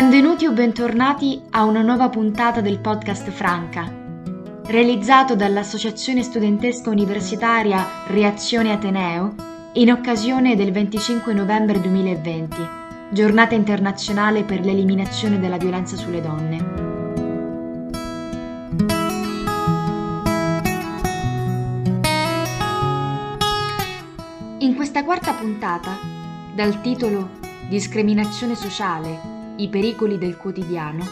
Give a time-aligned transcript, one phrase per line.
[0.00, 3.92] Benvenuti o bentornati a una nuova puntata del podcast Franca,
[4.66, 9.34] realizzato dall'Associazione Studentesca Universitaria Reazione Ateneo
[9.72, 12.56] in occasione del 25 novembre 2020,
[13.10, 16.56] giornata internazionale per l'eliminazione della violenza sulle donne.
[24.58, 25.98] In questa quarta puntata,
[26.54, 27.30] dal titolo
[27.68, 31.04] Discriminazione sociale i pericoli del quotidiano,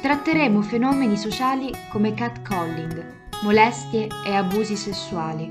[0.00, 3.04] tratteremo fenomeni sociali come catcalling,
[3.42, 5.50] molestie e abusi sessuali,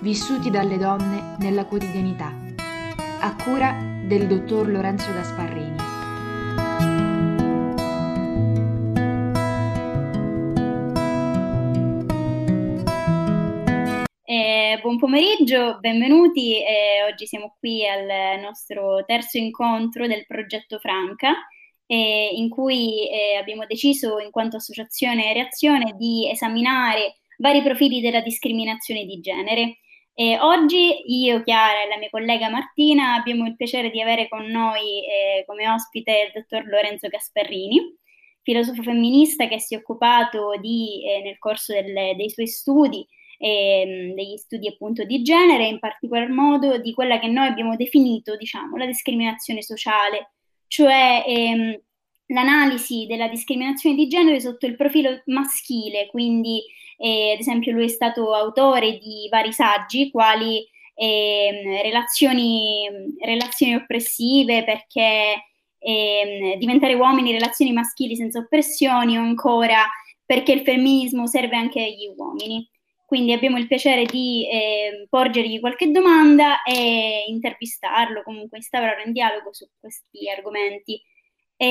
[0.00, 2.32] vissuti dalle donne nella quotidianità,
[3.20, 5.71] a cura del dottor Lorenzo Gasparrini.
[14.80, 16.62] Buon pomeriggio, benvenuti.
[16.62, 21.34] Eh, oggi siamo qui al nostro terzo incontro del progetto Franca,
[21.86, 28.20] eh, in cui eh, abbiamo deciso, in quanto associazione Reazione, di esaminare vari profili della
[28.20, 29.78] discriminazione di genere.
[30.40, 35.04] oggi io, Chiara e la mia collega Martina abbiamo il piacere di avere con noi
[35.04, 37.98] eh, come ospite il dottor Lorenzo Gasparrini
[38.42, 43.06] filosofo femminista che si è occupato di, eh, nel corso del, dei suoi studi
[43.42, 48.36] ehm, degli studi appunto di genere, in particolar modo di quella che noi abbiamo definito,
[48.36, 50.34] diciamo, la discriminazione sociale,
[50.68, 51.80] cioè ehm,
[52.26, 56.62] l'analisi della discriminazione di genere sotto il profilo maschile, quindi
[56.98, 62.88] eh, ad esempio lui è stato autore di vari saggi, quali eh, relazioni,
[63.20, 65.46] relazioni, oppressive, perché
[65.78, 69.84] eh, diventare uomini, relazioni maschili senza oppressioni, o ancora
[70.24, 72.70] perché il femminismo serve anche agli uomini.
[73.12, 79.52] Quindi abbiamo il piacere di eh, porgergli qualche domanda e intervistarlo, comunque instaurare un dialogo
[79.52, 80.98] su questi argomenti.
[81.54, 81.66] E,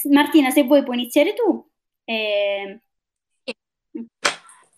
[0.00, 1.70] ehm, Martina, se vuoi puoi iniziare tu.
[2.02, 2.80] E...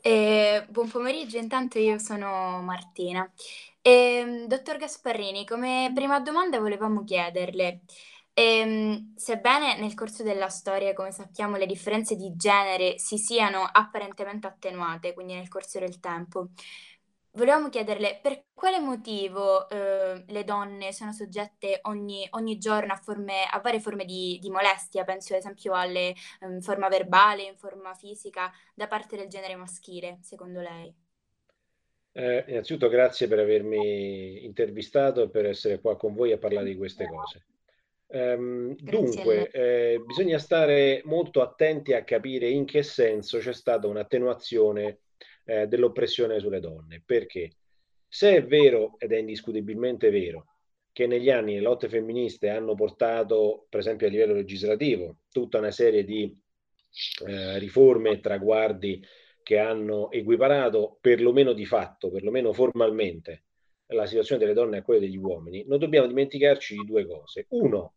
[0.02, 3.32] Eh, buon pomeriggio, intanto io sono Martina.
[3.80, 7.82] Eh, dottor Gasparrini, come prima domanda volevamo chiederle,
[8.40, 14.46] Ehm, sebbene nel corso della storia, come sappiamo, le differenze di genere si siano apparentemente
[14.46, 16.48] attenuate, quindi nel corso del tempo,
[17.32, 23.44] volevamo chiederle per quale motivo eh, le donne sono soggette ogni, ogni giorno a, forme,
[23.44, 27.58] a, varie forme di, di, molestia, penso ad esempio alle in ehm, forma verbale, in
[27.58, 30.90] forma fisica, da parte del genere maschile, secondo lei?
[32.12, 36.76] Eh, innanzitutto grazie per avermi intervistato e per essere qua con voi a parlare di
[36.76, 37.44] queste cose.
[38.12, 45.00] Um, dunque, eh, bisogna stare molto attenti a capire in che senso c'è stata un'attenuazione
[45.44, 47.02] eh, dell'oppressione sulle donne.
[47.04, 47.52] Perché
[48.08, 50.46] se è vero, ed è indiscutibilmente vero,
[50.92, 55.70] che negli anni le lotte femministe hanno portato, per esempio a livello legislativo, tutta una
[55.70, 56.36] serie di
[57.26, 59.04] eh, riforme e traguardi
[59.42, 63.44] che hanno equiparato, perlomeno di fatto, perlomeno formalmente,
[63.86, 67.46] la situazione delle donne a quella degli uomini, non dobbiamo dimenticarci di due cose.
[67.50, 67.94] Uno,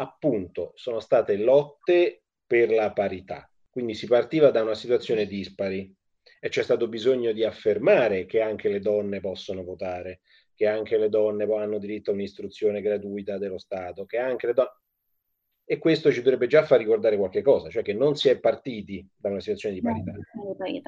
[0.00, 3.50] appunto sono state lotte per la parità.
[3.70, 5.94] Quindi si partiva da una situazione dispari
[6.40, 10.20] e c'è stato bisogno di affermare che anche le donne possono votare,
[10.54, 14.70] che anche le donne hanno diritto a un'istruzione gratuita dello Stato, che anche le donne...
[15.70, 19.06] E questo ci dovrebbe già far ricordare qualche cosa, cioè che non si è partiti
[19.14, 20.12] da una situazione di parità.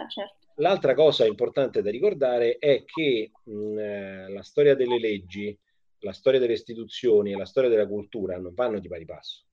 [0.09, 0.47] Certo.
[0.55, 5.57] L'altra cosa importante da ricordare è che mh, eh, la storia delle leggi
[6.01, 9.45] la storia delle istituzioni e la storia della cultura non vanno di pari passo.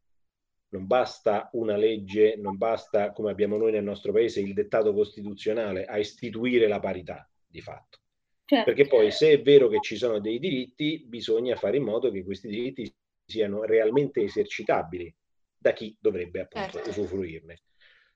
[0.70, 5.86] Non basta una legge, non basta, come abbiamo noi nel nostro paese, il dettato costituzionale
[5.86, 8.00] a istituire la parità di fatto.
[8.44, 8.66] Certo.
[8.66, 12.24] Perché poi se è vero che ci sono dei diritti, bisogna fare in modo che
[12.24, 12.94] questi diritti
[13.26, 15.14] siano realmente esercitabili
[15.58, 16.90] da chi dovrebbe appunto certo.
[16.90, 17.62] usufruirne.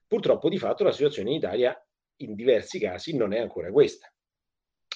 [0.06, 4.11] Purtroppo di fatto la situazione in Italia in diversi casi non è ancora questa.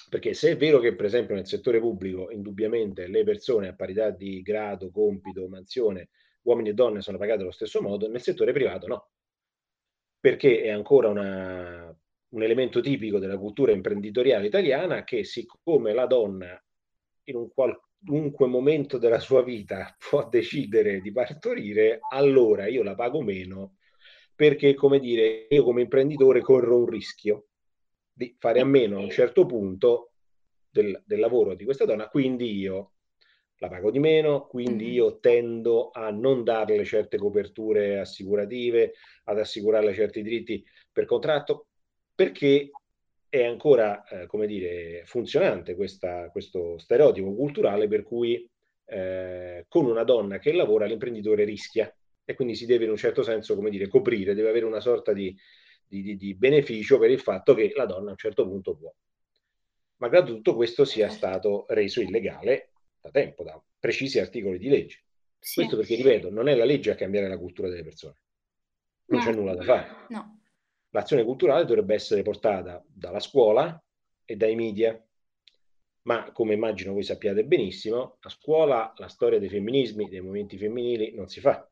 [0.09, 4.09] Perché se è vero che, per esempio, nel settore pubblico, indubbiamente le persone a parità
[4.09, 6.09] di grado, compito, mansione,
[6.43, 9.09] uomini e donne sono pagate allo stesso modo, nel settore privato no.
[10.19, 11.95] Perché è ancora una,
[12.29, 16.61] un elemento tipico della cultura imprenditoriale italiana che, siccome la donna
[17.25, 23.21] in un qualunque momento della sua vita può decidere di partorire, allora io la pago
[23.21, 23.75] meno
[24.33, 27.47] perché, come dire, io come imprenditore corro un rischio
[28.13, 30.06] di fare a meno a un certo punto
[30.81, 32.91] del, del lavoro di questa donna, quindi io
[33.59, 34.93] la pago di meno, quindi mm-hmm.
[34.93, 38.93] io tendo a non darle certe coperture assicurative,
[39.25, 41.67] ad assicurarle certi diritti per contratto,
[42.13, 42.69] perché
[43.29, 48.47] è ancora, eh, come dire, funzionante questa, questo stereotipo culturale per cui
[48.85, 51.93] eh, con una donna che lavora l'imprenditore rischia
[52.23, 55.13] e quindi si deve in un certo senso, come dire, coprire, deve avere una sorta
[55.13, 55.35] di,
[55.85, 58.93] di, di beneficio per il fatto che la donna a un certo punto può.
[59.97, 62.71] Malgrado tutto questo sia stato reso illegale
[63.01, 65.03] da tempo, da precisi articoli di legge.
[65.39, 65.55] Sì.
[65.55, 68.21] Questo perché, ripeto, non è la legge a cambiare la cultura delle persone.
[69.05, 69.25] Non no.
[69.25, 69.87] c'è nulla da fare.
[70.09, 70.41] No.
[70.89, 73.81] L'azione culturale dovrebbe essere portata dalla scuola
[74.25, 75.01] e dai media.
[76.03, 81.13] Ma come immagino voi sappiate benissimo, a scuola la storia dei femminismi, dei movimenti femminili
[81.13, 81.69] non si fa.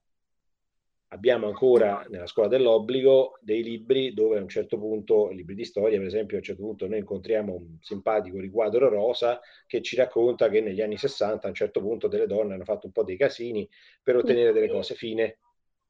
[1.16, 5.98] Abbiamo ancora nella scuola dell'obbligo dei libri dove a un certo punto, libri di storia
[5.98, 10.50] per esempio, a un certo punto noi incontriamo un simpatico riquadro rosa che ci racconta
[10.50, 13.16] che negli anni 60 a un certo punto delle donne hanno fatto un po' dei
[13.16, 13.68] casini
[14.04, 15.38] per ottenere delle cose fine.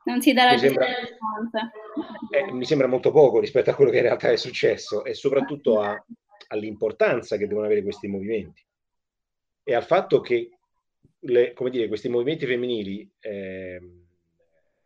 [0.03, 0.85] Non si dà la sembra,
[2.29, 5.79] eh, mi sembra molto poco rispetto a quello che in realtà è successo e soprattutto
[5.81, 6.05] a,
[6.49, 8.63] all'importanza che devono avere questi movimenti
[9.63, 10.51] e al fatto che
[11.21, 14.04] le, come dire, questi movimenti femminili eh,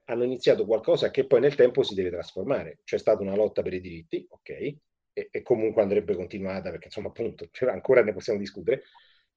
[0.10, 2.80] hanno iniziato qualcosa che poi nel tempo si deve trasformare.
[2.84, 4.80] C'è stata una lotta per i diritti, ok, e,
[5.14, 8.84] e comunque andrebbe continuata perché insomma appunto cioè, ancora ne possiamo discutere.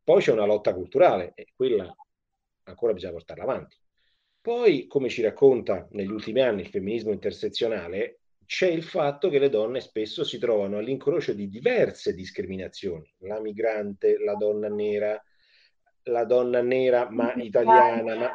[0.02, 1.94] Poi c'è una lotta culturale e quella
[2.64, 3.76] ancora bisogna portarla avanti.
[4.40, 9.48] Poi, come ci racconta negli ultimi anni il femminismo intersezionale, c'è il fatto che le
[9.48, 15.22] donne spesso si trovano all'incrocio di diverse discriminazioni, la migrante, la donna nera,
[16.04, 18.32] la donna nera ma italiana, ma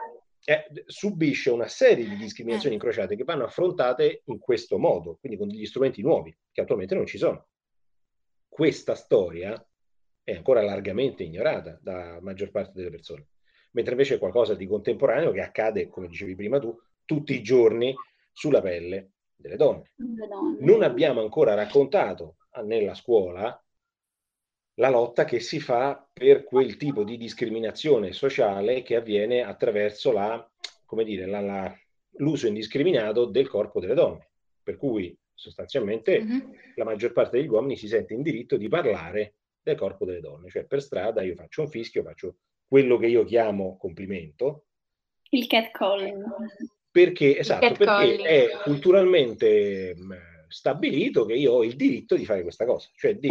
[0.49, 2.77] eh, subisce una serie di discriminazioni eh.
[2.77, 7.05] incrociate che vanno affrontate in questo modo, quindi con degli strumenti nuovi che attualmente non
[7.05, 7.49] ci sono.
[8.47, 9.61] Questa storia
[10.23, 13.27] è ancora largamente ignorata da maggior parte delle persone,
[13.71, 16.73] mentre invece è qualcosa di contemporaneo che accade, come dicevi prima tu,
[17.03, 17.93] tutti i giorni
[18.31, 19.91] sulla pelle delle donne.
[20.61, 23.61] Non abbiamo ancora raccontato nella scuola
[24.79, 30.47] la lotta che si fa per quel tipo di discriminazione sociale che avviene attraverso la,
[30.85, 31.75] come dire, la, la,
[32.17, 34.29] l'uso indiscriminato del corpo delle donne.
[34.61, 36.39] Per cui sostanzialmente mm-hmm.
[36.75, 40.49] la maggior parte degli uomini si sente in diritto di parlare del corpo delle donne.
[40.49, 42.37] Cioè per strada io faccio un fischio, faccio
[42.67, 44.65] quello che io chiamo complimento.
[45.29, 46.23] Il catcalling.
[46.91, 49.95] Perché, esatto, perché è culturalmente
[50.47, 53.29] stabilito che io ho il diritto di fare questa cosa, cioè di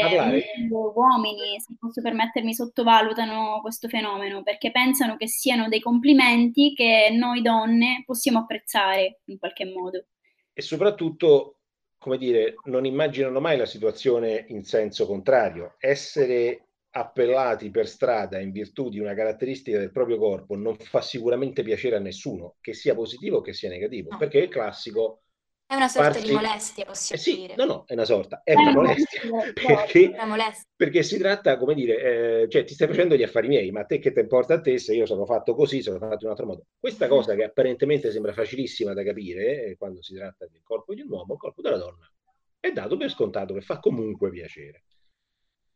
[0.00, 0.44] parlare.
[0.56, 7.10] Gli uomini, se posso permettermi, sottovalutano questo fenomeno perché pensano che siano dei complimenti che
[7.12, 10.04] noi donne possiamo apprezzare in qualche modo.
[10.52, 11.60] E soprattutto,
[11.98, 15.76] come dire, non immaginano mai la situazione in senso contrario.
[15.78, 21.62] Essere appellati per strada in virtù di una caratteristica del proprio corpo non fa sicuramente
[21.62, 25.20] piacere a nessuno, che sia positivo o che sia negativo, perché è il classico
[25.68, 26.26] è una sorta farsi...
[26.28, 27.54] di molestia, possiamo eh sì, dire.
[27.54, 29.20] No, no, è una sorta, è, è una, molestia,
[29.52, 30.64] perché, una molestia.
[30.74, 33.84] Perché si tratta, come dire, eh, cioè ti stai facendo gli affari miei, ma a
[33.84, 36.30] te che ti importa a te se io sono fatto così, sono fatto in un
[36.30, 36.66] altro modo.
[36.78, 37.10] Questa mm.
[37.10, 41.10] cosa che apparentemente sembra facilissima da capire eh, quando si tratta del corpo di un
[41.10, 42.10] uomo, il corpo della donna,
[42.58, 44.84] è dato per scontato che fa comunque piacere.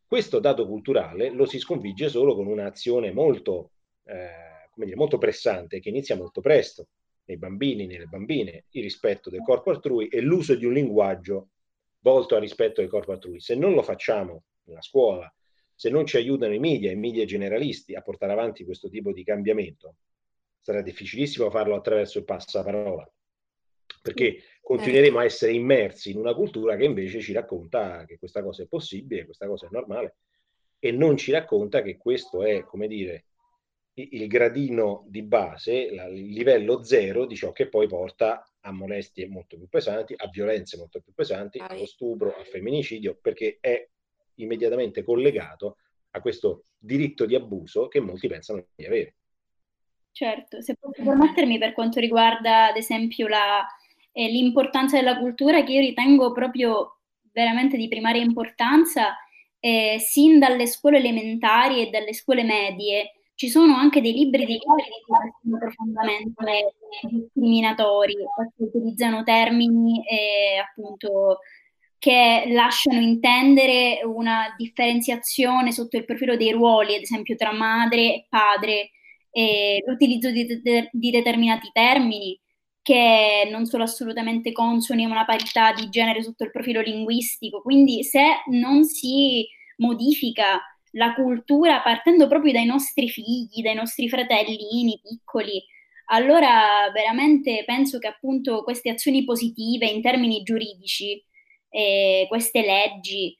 [0.07, 3.73] Questo dato culturale lo si sconfigge solo con un'azione molto,
[4.05, 6.87] eh, come dire, molto pressante, che inizia molto presto
[7.25, 11.49] nei bambini, nelle bambine, il rispetto del corpo altrui e l'uso di un linguaggio
[12.01, 13.41] volto al rispetto del corpo altrui.
[13.41, 15.33] Se non lo facciamo nella scuola,
[15.75, 19.25] se non ci aiutano i media, i media generalisti a portare avanti questo tipo di
[19.25, 19.97] cambiamento,
[20.61, 23.11] sarà difficilissimo farlo attraverso il passaparola,
[24.01, 28.63] perché continueremo a essere immersi in una cultura che invece ci racconta che questa cosa
[28.63, 30.17] è possibile, questa cosa è normale,
[30.79, 33.25] e non ci racconta che questo è, come dire,
[33.95, 39.29] il gradino di base, la, il livello zero di ciò che poi porta a molestie
[39.29, 43.87] molto più pesanti, a violenze molto più pesanti, ah, allo stupro, al femminicidio, perché è
[44.37, 45.77] immediatamente collegato
[46.11, 49.17] a questo diritto di abuso che molti pensano di avere.
[50.11, 53.67] Certo, se posso permettermi per quanto riguarda ad esempio la,
[54.13, 56.99] eh, l'importanza della cultura, che io ritengo proprio
[57.33, 59.17] veramente di primaria importanza,
[59.59, 64.59] eh, sin dalle scuole elementari e dalle scuole medie, ci sono anche dei libri di
[64.59, 71.39] codici che sono profondamente discriminatori, perché utilizzano termini eh, appunto
[71.99, 78.27] che lasciano intendere una differenziazione sotto il profilo dei ruoli, ad esempio tra madre e
[78.29, 78.91] padre,
[79.31, 82.39] e l'utilizzo di, de- di determinati termini
[82.83, 87.63] che non sono assolutamente consoni a una parità di genere sotto il profilo linguistico.
[87.63, 89.47] Quindi se non si
[89.77, 90.61] modifica
[90.93, 95.63] la cultura partendo proprio dai nostri figli, dai nostri fratellini piccoli.
[96.07, 101.23] Allora veramente penso che appunto queste azioni positive in termini giuridici,
[101.69, 103.37] eh, queste leggi,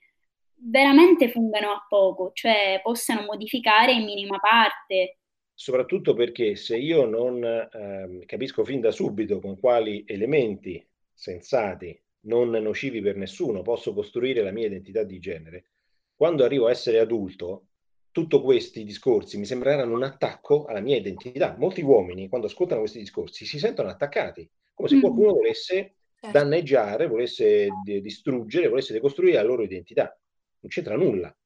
[0.55, 5.17] veramente fungano a poco, cioè possano modificare in minima parte
[5.63, 12.51] soprattutto perché se io non eh, capisco fin da subito con quali elementi sensati, non
[12.51, 15.72] nocivi per nessuno, posso costruire la mia identità di genere,
[16.23, 17.67] quando arrivo a essere adulto,
[18.13, 21.57] tutti questi discorsi mi sembreranno un attacco alla mia identità.
[21.59, 25.01] Molti uomini, quando ascoltano questi discorsi, si sentono attaccati, come se mm.
[25.01, 26.39] qualcuno volesse certo.
[26.39, 30.17] danneggiare, volesse distruggere, volesse decostruire la loro identità.
[30.61, 31.37] Non c'entra nulla.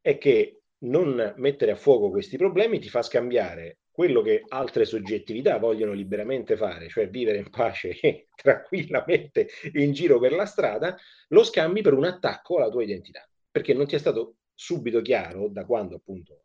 [0.00, 5.58] È che non mettere a fuoco questi problemi ti fa scambiare quello che altre soggettività
[5.58, 10.96] vogliono liberamente fare, cioè vivere in pace e tranquillamente in giro per la strada,
[11.28, 15.48] lo scambi per un attacco alla tua identità, perché non ti è stato subito chiaro
[15.48, 16.40] da quando appunto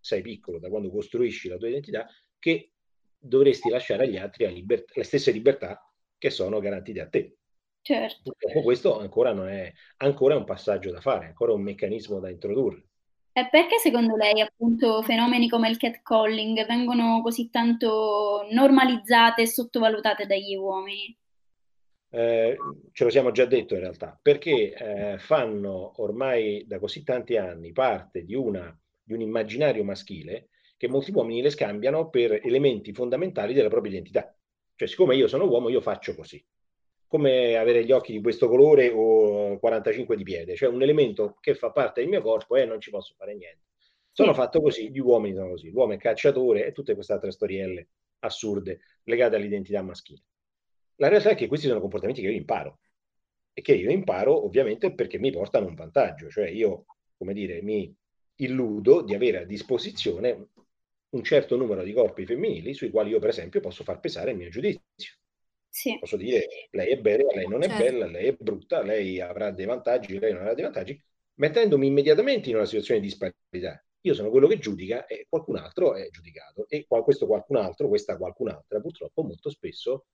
[0.00, 2.06] sei piccolo, da quando costruisci la tua identità,
[2.38, 2.72] che
[3.16, 5.80] dovresti lasciare agli altri la liber- le stesse libertà
[6.18, 7.36] che sono garantite a te.
[7.82, 8.20] Certo.
[8.22, 12.88] Purtroppo questo ancora non è ancora un passaggio da fare, ancora un meccanismo da introdurre.
[13.32, 20.26] E perché secondo lei appunto fenomeni come il catcalling vengono così tanto normalizzate e sottovalutate
[20.26, 21.16] dagli uomini?
[22.12, 22.56] Eh,
[22.92, 27.72] ce lo siamo già detto in realtà, perché eh, fanno ormai da così tanti anni
[27.72, 33.54] parte di, una, di un immaginario maschile che molti uomini le scambiano per elementi fondamentali
[33.54, 34.34] della propria identità.
[34.74, 36.44] Cioè, siccome io sono uomo, io faccio così
[37.10, 41.56] come avere gli occhi di questo colore o 45 di piede, cioè un elemento che
[41.56, 43.64] fa parte del mio corpo e non ci posso fare niente.
[44.12, 47.88] Sono fatto così, gli uomini sono così, l'uomo è cacciatore e tutte queste altre storielle
[48.20, 50.22] assurde legate all'identità maschile.
[51.00, 52.80] La realtà è che questi sono comportamenti che io imparo
[53.54, 56.84] e che io imparo ovviamente perché mi portano un vantaggio, cioè io,
[57.16, 57.94] come dire, mi
[58.36, 60.48] illudo di avere a disposizione
[61.10, 64.36] un certo numero di corpi femminili sui quali io per esempio posso far pesare il
[64.36, 65.14] mio giudizio.
[65.66, 65.98] Sì.
[65.98, 67.82] Posso dire lei è bella, lei non è certo.
[67.82, 71.02] bella, lei è brutta, lei avrà dei vantaggi, lei non avrà dei vantaggi,
[71.34, 73.82] mettendomi immediatamente in una situazione di disparità.
[74.02, 76.66] Io sono quello che giudica e qualcun altro è giudicato.
[76.68, 80.04] E questo qualcun altro, questa qualcun'altra, purtroppo molto spesso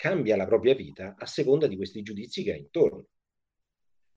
[0.00, 3.04] cambia la propria vita a seconda di questi giudizi che ha intorno.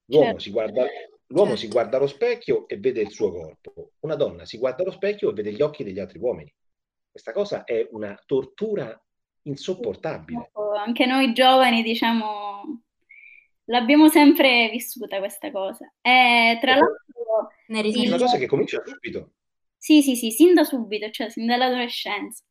[0.06, 0.40] L'uomo, certo.
[0.40, 0.86] si, guarda,
[1.28, 1.62] l'uomo certo.
[1.62, 3.92] si guarda allo specchio e vede il suo corpo.
[4.00, 6.54] Una donna si guarda allo specchio e vede gli occhi degli altri uomini.
[7.12, 8.98] Questa cosa è una tortura
[9.42, 10.52] insopportabile.
[10.78, 12.82] Anche noi giovani, diciamo,
[13.66, 15.94] l'abbiamo sempre vissuta questa cosa.
[16.00, 17.02] E tra l'altro...
[17.68, 19.34] È una cosa che comincia subito.
[19.76, 22.46] Sì, sì, sì, sin da subito, cioè sin dall'adolescenza.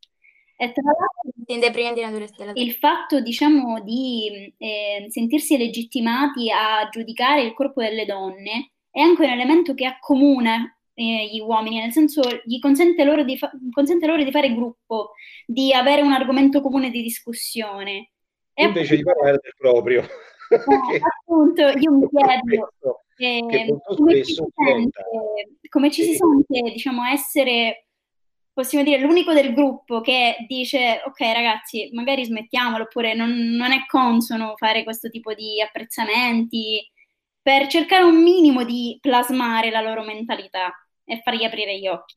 [0.62, 8.04] E tra l'altro il fatto, diciamo, di eh, sentirsi legittimati a giudicare il corpo delle
[8.04, 13.24] donne è anche un elemento che accomuna eh, gli uomini, nel senso gli consente loro,
[13.24, 15.14] di fa- consente loro di fare gruppo,
[15.46, 18.12] di avere un argomento comune di discussione.
[18.54, 20.02] E Invece appunto, di parlare del proprio.
[20.02, 25.04] Eh, appunto, io mi chiedo eh, come, ci sente,
[25.68, 27.86] come ci si sente, diciamo, essere
[28.52, 33.84] possiamo dire l'unico del gruppo che dice ok ragazzi magari smettiamolo oppure non, non, è
[33.86, 36.86] consono fare questo tipo di apprezzamenti
[37.40, 40.72] per cercare un minimo di plasmare la loro mentalità
[41.04, 42.16] e fargli aprire gli occhi.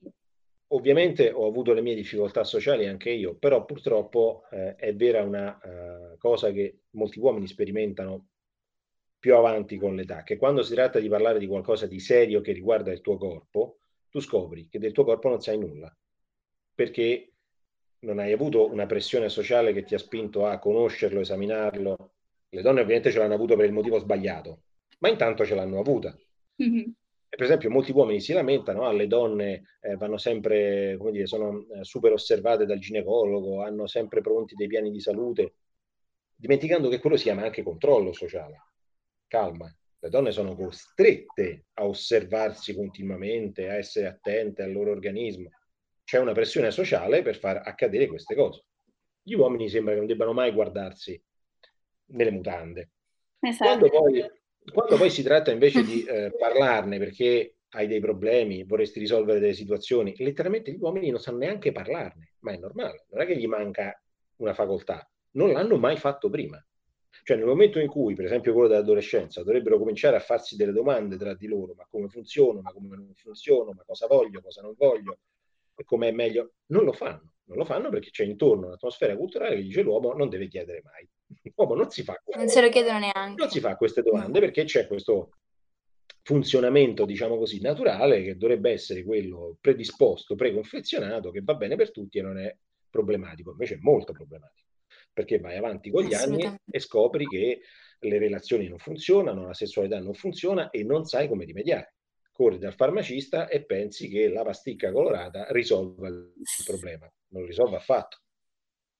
[0.70, 5.58] Ovviamente ho avuto le mie difficoltà sociali anche io, però purtroppo eh, è vera una
[5.62, 8.27] uh, cosa che molti uomini sperimentano
[9.20, 12.51] più avanti con l'età, che quando si tratta di parlare di qualcosa di serio che
[12.51, 15.92] riguarda il tuo corpo, tu scopri che del tuo corpo non sai nulla,
[16.75, 17.32] perché
[18.00, 22.12] non hai avuto una pressione sociale che ti ha spinto a conoscerlo, esaminarlo.
[22.50, 24.62] Le donne ovviamente ce l'hanno avuto per il motivo sbagliato,
[25.00, 26.15] ma intanto ce l'hanno avuta.
[26.62, 26.89] Mm-hmm.
[27.27, 31.65] Per esempio, molti uomini si lamentano, ah, le donne eh, vanno sempre, come dire, sono
[31.67, 35.55] eh, super osservate dal ginecologo, hanno sempre pronti dei piani di salute,
[36.34, 38.62] dimenticando che quello si chiama anche controllo sociale.
[39.27, 45.50] Calma, le donne sono costrette a osservarsi continuamente, a essere attente al loro organismo.
[46.05, 48.63] C'è una pressione sociale per far accadere queste cose.
[49.21, 51.21] Gli uomini sembra che non debbano mai guardarsi
[52.12, 52.91] nelle mutande.
[53.39, 53.89] Esatto.
[53.89, 54.25] Quando poi
[54.71, 59.53] quando poi si tratta invece di eh, parlarne perché hai dei problemi, vorresti risolvere delle
[59.53, 63.47] situazioni, letteralmente gli uomini non sanno neanche parlarne, ma è normale, non è che gli
[63.47, 64.01] manca
[64.38, 66.63] una facoltà, non l'hanno mai fatto prima.
[67.24, 71.17] Cioè nel momento in cui, per esempio quello dell'adolescenza, dovrebbero cominciare a farsi delle domande
[71.17, 74.74] tra di loro, ma come funziono, ma come non funziono, ma cosa voglio, cosa non
[74.77, 75.19] voglio,
[75.84, 77.34] com'è meglio, non lo fanno.
[77.48, 81.08] Non lo fanno perché c'è intorno un'atmosfera culturale che dice l'uomo non deve chiedere mai.
[81.55, 83.41] L'uomo non si fa Non se lo chiedono neanche.
[83.41, 85.29] Non si fa queste domande perché c'è questo
[86.24, 92.17] funzionamento, diciamo così, naturale che dovrebbe essere quello predisposto, preconfezionato, che va bene per tutti
[92.17, 92.55] e non è
[92.89, 93.51] problematico.
[93.51, 94.65] Invece è molto problematico
[95.15, 97.62] perché vai avanti con gli anni e scopri che
[98.00, 101.95] le relazioni non funzionano, la sessualità non funziona e non sai come rimediare.
[102.36, 106.34] Corri dal farmacista e pensi che la pasticca colorata risolva il
[106.65, 107.10] problema.
[107.30, 108.18] Non lo risolve affatto.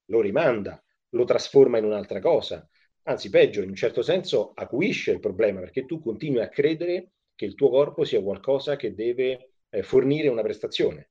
[0.06, 2.66] Lo rimanda, lo trasforma in un'altra cosa.
[3.02, 7.44] Anzi, peggio, in un certo senso acuisce il problema perché tu continui a credere che
[7.44, 11.10] il tuo corpo sia qualcosa che deve eh, fornire una prestazione,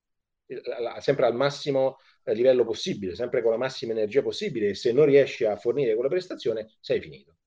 [1.00, 5.06] sempre al massimo eh, livello possibile, sempre con la massima energia possibile e se non
[5.06, 7.38] riesci a fornire quella prestazione sei finito.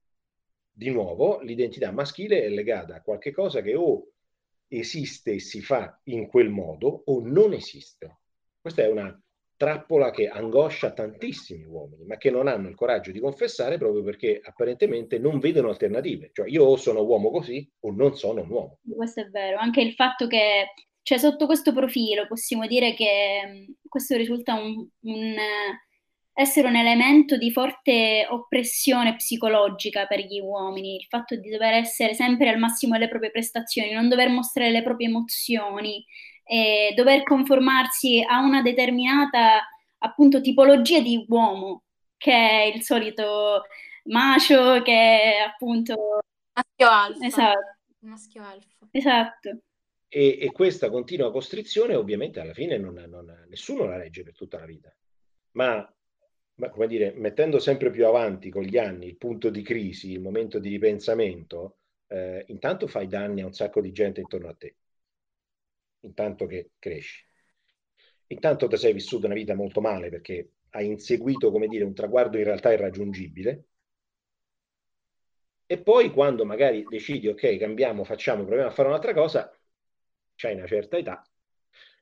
[0.70, 4.12] Di nuovo, l'identità maschile è legata a qualche cosa che o
[4.68, 8.18] esiste e si fa in quel modo o non esiste.
[8.60, 9.18] Questa è una
[9.56, 14.40] trappola che angoscia tantissimi uomini, ma che non hanno il coraggio di confessare proprio perché
[14.42, 16.30] apparentemente non vedono alternative.
[16.32, 18.78] Cioè io o sono uomo così o non sono un uomo.
[18.88, 20.66] Questo è vero, anche il fatto che,
[21.02, 25.34] cioè sotto questo profilo possiamo dire che questo risulta un, un
[26.40, 32.14] essere un elemento di forte oppressione psicologica per gli uomini, il fatto di dover essere
[32.14, 36.04] sempre al massimo delle proprie prestazioni, non dover mostrare le proprie emozioni,
[36.44, 39.66] eh, dover conformarsi a una determinata
[39.98, 41.82] appunto tipologia di uomo,
[42.16, 43.64] che è il solito
[44.04, 46.20] macio, che è appunto...
[46.52, 47.26] Maschio alfa.
[47.26, 47.76] Esatto.
[47.98, 48.86] Maschio alfa.
[48.92, 49.58] Esatto.
[50.06, 54.60] E, e, questa continua costrizione ovviamente alla fine non, non, nessuno la regge per tutta
[54.60, 54.94] la vita,
[55.52, 55.84] ma
[56.70, 60.58] come dire, mettendo sempre più avanti con gli anni il punto di crisi, il momento
[60.58, 64.76] di ripensamento, eh, intanto fai danni a un sacco di gente intorno a te,
[66.00, 67.24] intanto che cresci.
[68.28, 72.36] Intanto ti sei vissuto una vita molto male perché hai inseguito, come dire, un traguardo
[72.38, 73.64] in realtà irraggiungibile.
[75.66, 79.50] E poi quando magari decidi, ok, cambiamo, facciamo, proviamo a fare un'altra cosa,
[80.34, 81.22] c'hai una certa età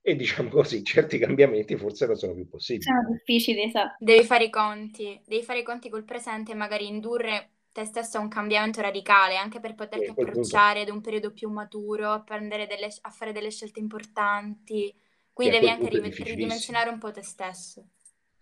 [0.09, 2.85] e diciamo così, certi cambiamenti forse non sono più possibili.
[2.85, 3.97] Sono difficili, esatto.
[3.99, 8.19] Devi fare i conti, devi fare i conti col presente e magari indurre te stesso
[8.19, 12.89] a un cambiamento radicale, anche per poterti approcciare ad un periodo più maturo, a, delle,
[13.01, 14.95] a, fare delle scelte importanti.
[15.33, 15.89] Quindi devi anche
[16.23, 17.89] ridimensionare un po' te stesso.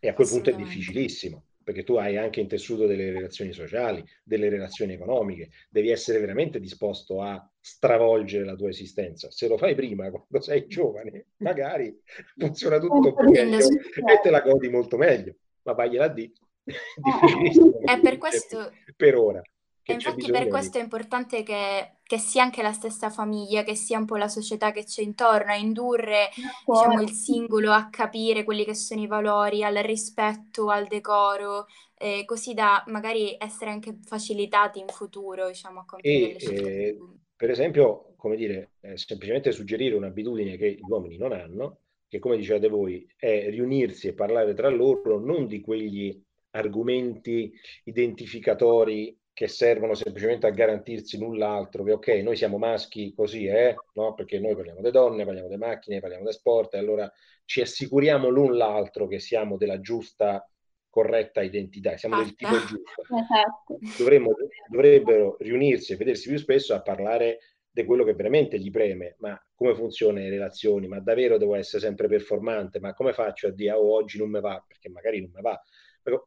[0.00, 4.48] E a quel punto è difficilissimo perché tu hai anche intessuto delle relazioni sociali, delle
[4.48, 9.31] relazioni economiche, devi essere veramente disposto a stravolgere la tua esistenza.
[9.31, 11.98] Se lo fai prima, quando sei giovane, magari
[12.37, 16.31] funziona tutto più meglio e te la godi molto meglio, ma vagliela di.
[16.64, 18.70] È per questo...
[18.94, 19.42] Per ora.
[19.87, 20.79] E infatti per questo di...
[20.79, 24.72] è importante che, che, sia anche la stessa famiglia, che sia un po' la società
[24.72, 26.28] che c'è intorno, a indurre
[26.66, 32.24] diciamo, il singolo a capire quelli che sono i valori, al rispetto, al decoro, eh,
[32.26, 36.86] così da magari essere anche facilitati in futuro diciamo, a compiere e, scelte.
[36.86, 36.98] Eh,
[37.36, 42.36] per esempio, come dire, eh, semplicemente suggerire un'abitudine che gli uomini non hanno, che come
[42.36, 47.52] dicevate voi è riunirsi e parlare tra loro non di quegli argomenti
[47.84, 53.74] identificatori che servono semplicemente a garantirsi null'altro, che ok, noi siamo maschi così, eh?
[53.94, 54.14] no?
[54.14, 57.12] perché noi parliamo di donne, parliamo di macchine, parliamo di sport, e allora
[57.44, 60.48] ci assicuriamo l'un l'altro che siamo della giusta,
[60.88, 63.02] corretta identità, siamo del tipo giusto.
[63.02, 63.78] Esatto.
[63.98, 64.36] Dovremmo,
[64.68, 69.36] dovrebbero riunirsi e vedersi più spesso a parlare di quello che veramente gli preme, ma
[69.52, 73.72] come funzionano le relazioni, ma davvero devo essere sempre performante, ma come faccio a dire
[73.72, 75.60] oh, oggi non mi va, perché magari non mi va.
[76.00, 76.24] Però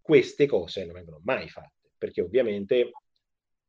[0.00, 2.92] queste cose non vengono mai fatte perché ovviamente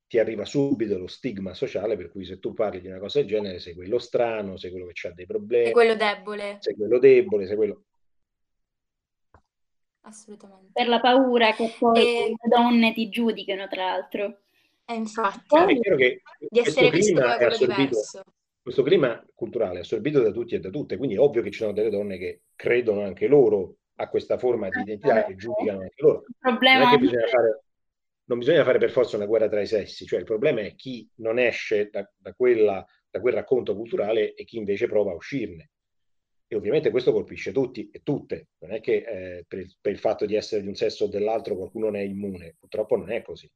[0.07, 3.27] ti arriva subito lo stigma sociale per cui se tu parli di una cosa del
[3.27, 5.65] genere sei quello strano, sei quello che ha dei problemi.
[5.65, 6.57] Sei quello debole.
[6.59, 7.83] Sei quello debole, sei quello...
[10.01, 10.71] Assolutamente.
[10.73, 12.29] Per la paura che poi e...
[12.29, 14.39] le donne ti giudichino, tra l'altro.
[14.85, 18.23] E infatti, è vero che di essere visto come quello diverso.
[18.61, 21.59] Questo clima culturale è assorbito da tutti e da tutte, quindi è ovvio che ci
[21.59, 26.01] sono delle donne che credono anche loro a questa forma di identità, che giudicano anche
[26.01, 26.23] loro.
[26.27, 27.63] Il problema non è che bisogna fare
[28.29, 31.09] non bisogna fare per forza una guerra tra i sessi, cioè il problema è chi
[31.15, 35.71] non esce da, da, quella, da quel racconto culturale e chi invece prova a uscirne.
[36.47, 39.99] E ovviamente questo colpisce tutti e tutte, non è che eh, per, il, per, il,
[39.99, 43.21] fatto di essere di un sesso o dell'altro qualcuno ne è immune, purtroppo non è
[43.23, 43.49] così.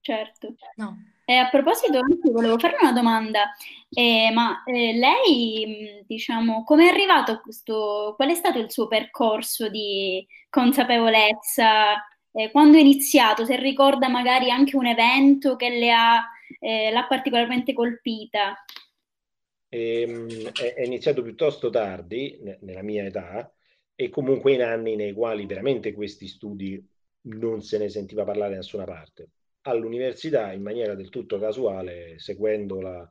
[0.00, 0.54] Certo.
[0.76, 0.96] No.
[1.24, 3.50] E a proposito, volevo fare una domanda,
[3.90, 8.86] eh, ma eh, lei, diciamo, come è arrivato a questo, qual è stato il suo
[8.86, 11.96] percorso di consapevolezza
[12.36, 16.22] eh, quando è iniziato, se ricorda magari anche un evento che le ha,
[16.60, 18.62] eh, l'ha particolarmente colpita.
[19.70, 23.50] Ehm, è, iniziato piuttosto tardi, nella mia età,
[23.94, 26.86] e comunque in anni nei quali veramente questi studi
[27.28, 29.30] non se ne sentiva parlare da nessuna parte.
[29.62, 33.10] All'università, in maniera del tutto casuale, seguendo la,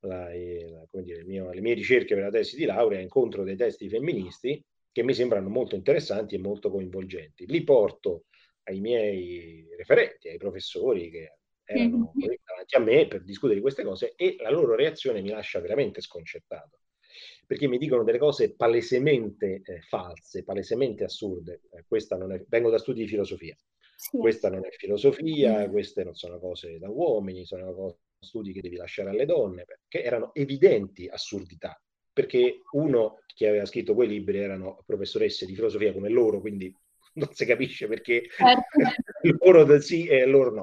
[0.00, 3.88] la, la, dire, mio, le mie ricerche per la tesi di laurea, incontro dei testi
[3.88, 7.46] femministi che mi sembrano molto interessanti e molto coinvolgenti.
[7.46, 8.24] Li porto
[8.68, 12.34] ai miei referenti, ai professori che erano mm-hmm.
[12.44, 16.00] davanti a me per discutere di queste cose e la loro reazione mi lascia veramente
[16.00, 16.80] sconcertato
[17.48, 21.62] perché mi dicono delle cose palesemente eh, false, palesemente assurde.
[21.72, 23.56] Eh, questa non è, vengo da studi di filosofia.
[23.96, 24.18] Sì.
[24.18, 25.70] Questa non è filosofia, mm.
[25.70, 30.04] queste non sono cose da uomini, sono cose, studi che devi lasciare alle donne, perché
[30.04, 31.80] erano evidenti assurdità.
[32.12, 36.70] Perché uno che aveva scritto quei libri erano professoresse di filosofia come loro, quindi
[37.24, 38.78] non si capisce perché certo.
[39.44, 40.62] loro sì e loro no.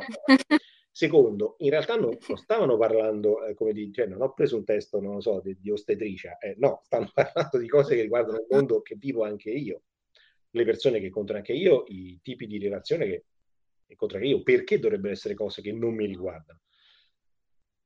[0.91, 4.63] Secondo, in realtà non, non stavano parlando, eh, come di, cioè non ho preso un
[4.63, 8.37] testo, non lo so, di, di ostetricia, eh, no, stanno parlando di cose che riguardano
[8.37, 9.81] il mondo che vivo anche io,
[10.51, 13.25] le persone che incontro anche io, i tipi di relazione che
[13.87, 16.61] incontro anche io, perché dovrebbero essere cose che non mi riguardano.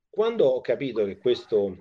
[0.08, 1.78] Quando ho capito che questo,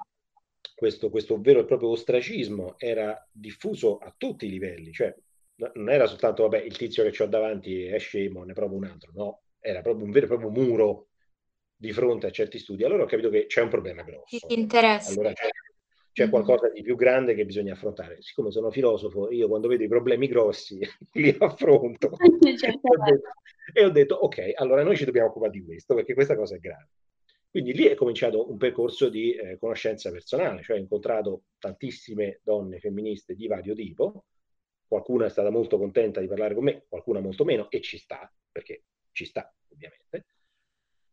[0.73, 5.15] questo, questo vero e proprio ostracismo era diffuso a tutti i livelli, cioè
[5.73, 9.11] non era soltanto, vabbè, il tizio che ho davanti è scemo, ne provo un altro,
[9.13, 11.07] no, era proprio un vero e proprio muro
[11.75, 14.45] di fronte a certi studi, allora ho capito che c'è un problema grosso.
[14.47, 15.11] Ti interessa.
[15.11, 15.47] Allora c'è,
[16.11, 16.31] c'è mm-hmm.
[16.31, 18.21] qualcosa di più grande che bisogna affrontare.
[18.21, 20.79] Siccome sono filosofo, io quando vedo i problemi grossi
[21.13, 22.11] li affronto.
[22.59, 22.89] Certo.
[23.73, 26.59] e ho detto, ok, allora noi ci dobbiamo occupare di questo, perché questa cosa è
[26.59, 26.89] grave.
[27.49, 32.79] Quindi lì è cominciato un percorso di eh, conoscenza personale, cioè ho incontrato tantissime donne
[32.79, 34.25] femministe di vario tipo,
[34.89, 38.29] qualcuna è stata molto contenta di parlare con me, qualcuna molto meno, e ci sta,
[38.51, 40.25] perché ci sta ovviamente.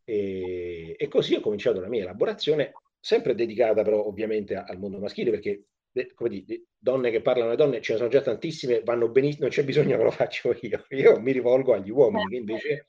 [0.03, 5.31] E, e, così ho cominciato la mia elaborazione, sempre dedicata però ovviamente al mondo maschile,
[5.31, 5.67] perché
[6.15, 9.51] come dire, donne che parlano alle donne ce ne sono già tantissime, vanno benissimo, non
[9.51, 10.87] c'è bisogno che lo faccio io.
[10.91, 12.89] Io mi rivolgo agli uomini che invece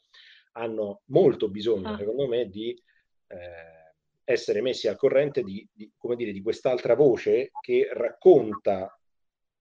[0.54, 1.98] hanno molto bisogno, ah.
[1.98, 2.82] secondo me, di
[3.28, 8.97] eh, essere messi al corrente di, di, come dire, di quest'altra voce che racconta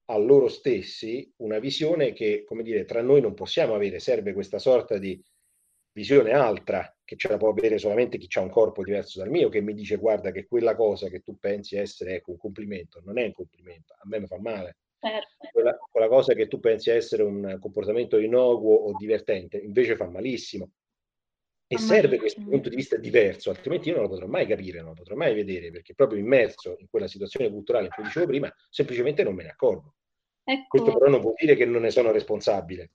[0.06, 4.58] a loro stessi una visione che, come dire, tra noi non possiamo avere, serve questa
[4.58, 5.20] sorta di
[5.92, 9.48] visione altra che ce la può avere solamente chi ha un corpo diverso dal mio,
[9.48, 13.18] che mi dice guarda che quella cosa che tu pensi essere ecco, un complimento, non
[13.18, 14.76] è un complimento, a me mi fa male.
[14.98, 15.48] Certo.
[15.52, 20.70] Quella, quella, cosa che tu pensi essere un comportamento innocuo o divertente, invece fa malissimo.
[21.68, 24.90] E serve questo punto di vista diverso, altrimenti io non lo potrò mai capire, non
[24.90, 29.24] lo potrò mai vedere, perché proprio immerso in quella situazione culturale che dicevo prima, semplicemente
[29.24, 29.94] non me ne accorgo.
[30.44, 30.66] Ecco.
[30.68, 32.92] Questo però non vuol dire che non ne sono responsabile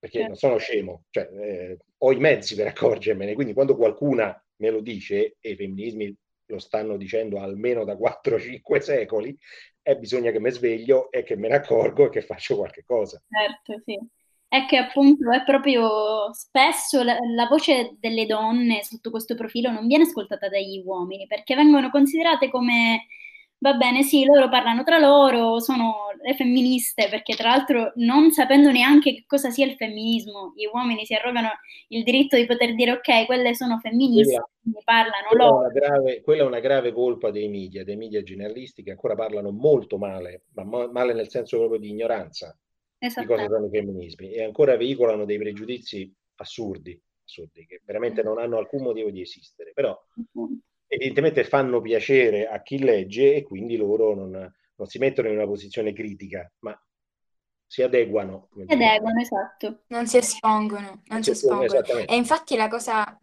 [0.00, 0.28] perché certo.
[0.28, 4.80] non sono scemo, cioè, eh, ho i mezzi per accorgermene, quindi quando qualcuna me lo
[4.80, 9.36] dice, e i femminismi lo stanno dicendo almeno da 4-5 secoli,
[9.82, 13.22] eh, bisogna che mi sveglio e che me ne accorgo e che faccio qualche cosa.
[13.28, 13.98] Certo, sì.
[14.50, 19.86] È che appunto è proprio spesso la, la, voce delle donne sotto questo profilo non
[19.86, 23.06] viene ascoltata dagli uomini perché vengono considerate come
[23.62, 28.70] Va bene, sì, loro parlano tra loro, sono le femministe, perché tra l'altro non sapendo
[28.70, 31.50] neanche che cosa sia il femminismo, gli uomini si arrogano
[31.88, 35.68] il diritto di poter dire ok, quelle sono femministe, quella, parlano quella loro.
[35.68, 39.50] È grave, quella è una grave colpa dei media, dei media generalisti che ancora parlano
[39.50, 42.56] molto male, ma male nel senso proprio di ignoranza
[43.00, 48.24] di cosa sono i femminismi e ancora veicolano dei pregiudizi assurdi, assurdi che veramente mm.
[48.24, 49.72] non hanno alcun motivo di esistere.
[49.72, 49.98] Però
[50.86, 55.46] evidentemente fanno piacere a chi legge e quindi loro non, non si mettono in una
[55.46, 56.78] posizione critica, ma
[57.70, 58.48] si adeguano.
[58.52, 59.82] Si adeguano, esatto.
[59.86, 61.84] Non si espongono, non si espongono.
[62.04, 63.16] E infatti la cosa,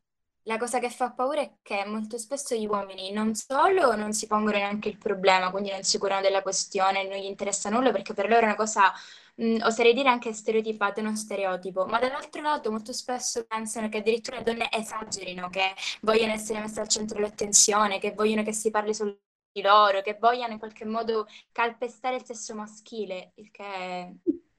[0.43, 4.25] la cosa che fa paura è che molto spesso gli uomini non solo non si
[4.25, 8.13] pongono neanche il problema, quindi non si curano della questione, non gli interessa nulla perché
[8.13, 8.93] per loro è una cosa
[9.37, 14.37] mh, oserei dire anche stereotipato, non stereotipo, ma dall'altro lato molto spesso pensano che addirittura
[14.37, 18.93] le donne esagerino, che vogliono essere messe al centro dell'attenzione, che vogliono che si parli
[18.93, 19.19] solo
[19.51, 24.11] di loro, che vogliano in qualche modo calpestare il sesso maschile, il che è...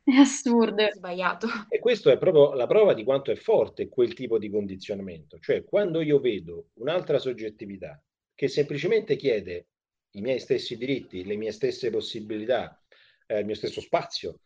[0.09, 0.83] È assurdo.
[0.83, 1.49] È sbagliato.
[1.69, 5.38] E questo è proprio la prova di quanto è forte quel tipo di condizionamento.
[5.38, 8.03] Cioè, quando io vedo un'altra soggettività
[8.35, 9.67] che semplicemente chiede
[10.12, 12.83] i miei stessi diritti, le mie stesse possibilità,
[13.27, 14.41] eh, il mio stesso spazio,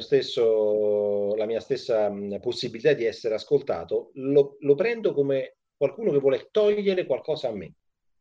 [0.00, 6.48] stesso, la mia stessa possibilità di essere ascoltato, lo, lo, prendo come qualcuno che vuole
[6.50, 7.74] togliere qualcosa a me.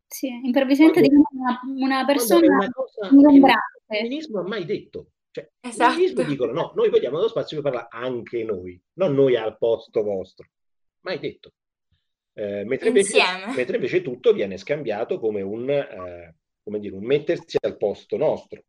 [0.07, 2.45] Sì, improvvisamente diventa una, una persona
[3.11, 3.81] ingombrante.
[3.87, 5.09] Il femminismo ha mai detto.
[5.29, 5.91] Cioè, esatto.
[5.91, 9.57] Il femminismo dicono no, noi vogliamo lo spazio per parlare anche noi, non noi al
[9.57, 10.47] posto vostro.
[11.01, 11.53] Mai detto.
[12.35, 13.19] Eh, mentre, invece,
[13.55, 18.63] mentre, invece, tutto viene scambiato come un, eh, come dire, un mettersi al posto nostro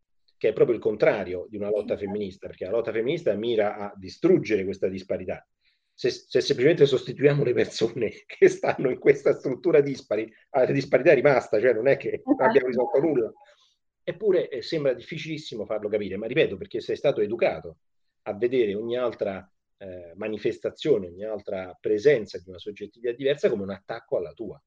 [0.44, 3.94] che è proprio il contrario di una lotta femminista, perché la lotta femminista mira a
[3.96, 5.42] distruggere questa disparità.
[5.94, 11.14] Se, se semplicemente sostituiamo le persone che stanno in questa struttura dispari, la disparità è
[11.14, 12.42] rimasta, cioè non è che esatto.
[12.42, 13.32] abbiamo risolto nulla.
[14.02, 17.78] Eppure eh, sembra difficilissimo farlo capire, ma ripeto, perché sei stato educato
[18.24, 23.70] a vedere ogni altra eh, manifestazione, ogni altra presenza di una soggettività diversa come un
[23.70, 24.62] attacco alla tua.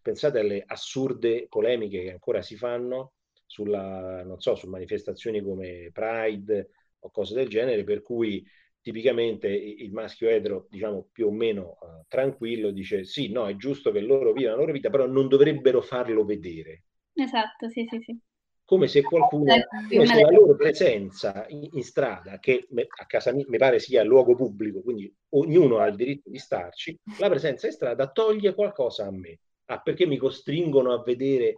[0.00, 3.12] Pensate alle assurde polemiche che ancora si fanno
[3.48, 8.44] sulla, non so, su manifestazioni come Pride o cose del genere, per cui
[8.80, 13.90] tipicamente il maschio etero, diciamo più o meno uh, tranquillo, dice sì, no, è giusto
[13.90, 16.84] che loro vivano la loro vita, però non dovrebbero farlo vedere.
[17.14, 18.18] Esatto, sì, sì, sì.
[18.64, 19.54] Come se qualcuno,
[19.88, 22.68] come se la loro presenza in, in strada, che
[23.00, 26.98] a casa mia mi pare sia luogo pubblico, quindi ognuno ha il diritto di starci,
[27.18, 29.40] la presenza in strada toglie qualcosa a me.
[29.70, 31.54] Ah, perché mi costringono a vedere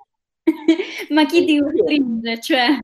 [1.10, 2.40] ma chi ti costringe?
[2.40, 2.78] Cioè...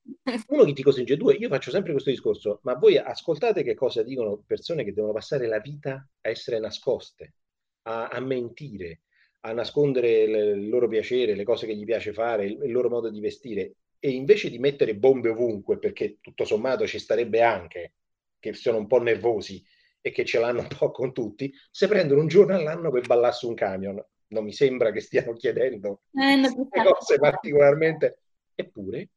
[0.49, 4.03] Uno che ti costringe, due, io faccio sempre questo discorso, ma voi ascoltate che cosa
[4.03, 7.35] dicono persone che devono passare la vita a essere nascoste,
[7.83, 9.03] a, a mentire,
[9.41, 12.89] a nascondere il, il, loro piacere, le cose che gli piace fare, il, il loro
[12.89, 17.95] modo di vestire, e invece di mettere bombe ovunque, perché tutto sommato ci starebbe anche,
[18.39, 19.65] che sono un po' nervosi
[20.01, 23.35] e che ce l'hanno un po' con tutti, se prendono un giorno all'anno per ballare
[23.35, 26.51] su un camion non mi sembra che stiano chiedendo eh,
[26.83, 28.19] cose particolarmente.
[28.55, 29.11] Eppure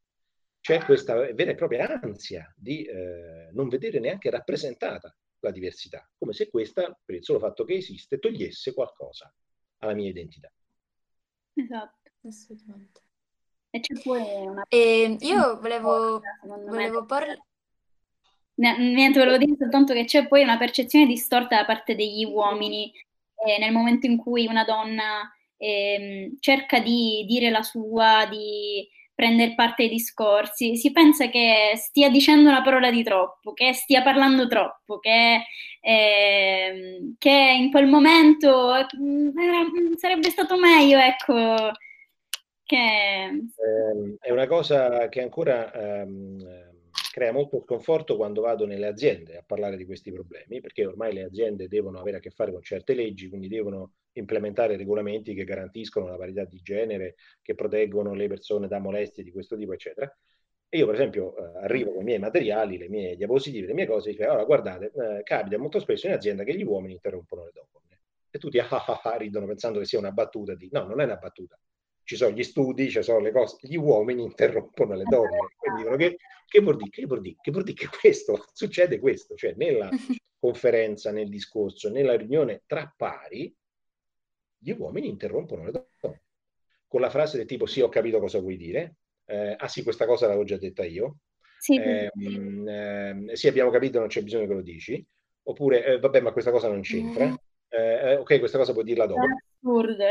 [0.60, 6.34] c'è questa vera e propria ansia di eh, non vedere neanche rappresentata la diversità, come
[6.34, 9.34] se questa, per il solo fatto che esiste, togliesse qualcosa
[9.78, 10.52] alla mia identità.
[11.54, 13.02] Esatto, assolutamente.
[13.70, 14.66] E c'è poi una...
[14.68, 17.46] E io volevo, volevo porre...
[18.56, 22.92] Niente, volevo dire soltanto che c'è poi una percezione distorta da parte degli uomini
[23.46, 28.88] eh, nel momento in cui una donna eh, cerca di dire la sua, di
[29.20, 34.02] prendere parte ai discorsi, si pensa che stia dicendo una parola di troppo, che stia
[34.02, 35.44] parlando troppo, che,
[35.82, 38.86] eh, che in quel momento eh,
[39.98, 41.72] sarebbe stato meglio, ecco.
[42.64, 42.78] Che...
[42.78, 46.69] Ehm, è una cosa che ancora ehm,
[47.20, 51.24] crea molto sconforto quando vado nelle aziende a parlare di questi problemi, perché ormai le
[51.24, 56.08] aziende devono avere a che fare con certe leggi, quindi devono implementare regolamenti che garantiscono
[56.08, 60.10] la parità di genere, che proteggono le persone da molestie di questo tipo, eccetera.
[60.70, 63.86] E io, per esempio, eh, arrivo con i miei materiali, le mie diapositive, le mie
[63.86, 67.44] cose, e dico, allora guardate, eh, capita molto spesso in azienda che gli uomini interrompono
[67.44, 68.00] le donne.
[68.30, 70.70] E tutti ah, ah, ah, ridono pensando che sia una battuta di...
[70.72, 71.60] No, non è una battuta
[72.10, 75.50] ci sono gli studi, ci sono le cose, gli uomini interrompono le donne.
[75.78, 76.18] Dicono che,
[76.48, 79.88] che vuol dire, che vuol dire, che vuol dire che questo, succede questo, cioè nella
[80.40, 83.56] conferenza, nel discorso, nella riunione tra pari,
[84.58, 86.24] gli uomini interrompono le donne.
[86.88, 88.96] Con la frase del tipo sì, ho capito cosa vuoi dire,
[89.26, 91.18] eh, ah sì, questa cosa l'avevo già detta io,
[91.60, 92.10] sì, eh,
[92.66, 93.48] eh, sì.
[93.48, 95.06] abbiamo capito, non c'è bisogno che lo dici,
[95.44, 97.36] oppure eh, vabbè, ma questa cosa non c'entra, mm-hmm.
[97.68, 99.28] eh, ok, questa cosa puoi dirla dopo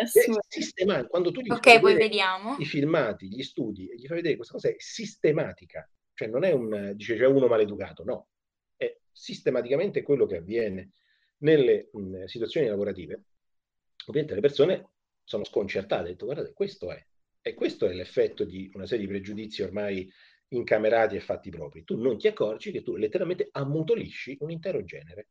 [0.00, 0.40] assurdo.
[0.46, 2.56] Sistema- quando tu gli ok, poi vediamo.
[2.58, 6.52] i filmati, gli studi e gli fai vedere questa cosa è sistematica, cioè non è
[6.52, 8.28] un dice c'è uno maleducato, no,
[8.76, 10.92] è sistematicamente quello che avviene
[11.38, 13.24] nelle mh, situazioni lavorative.
[14.06, 14.90] Ovviamente le persone
[15.24, 17.06] sono sconcertate, hanno detto guardate, questo è,
[17.40, 20.10] e questo è l'effetto di una serie di pregiudizi ormai
[20.48, 21.84] incamerati e fatti propri.
[21.84, 25.28] Tu non ti accorgi che tu letteralmente ammutolisci un intero genere,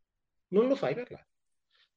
[0.50, 1.28] non lo fai parlare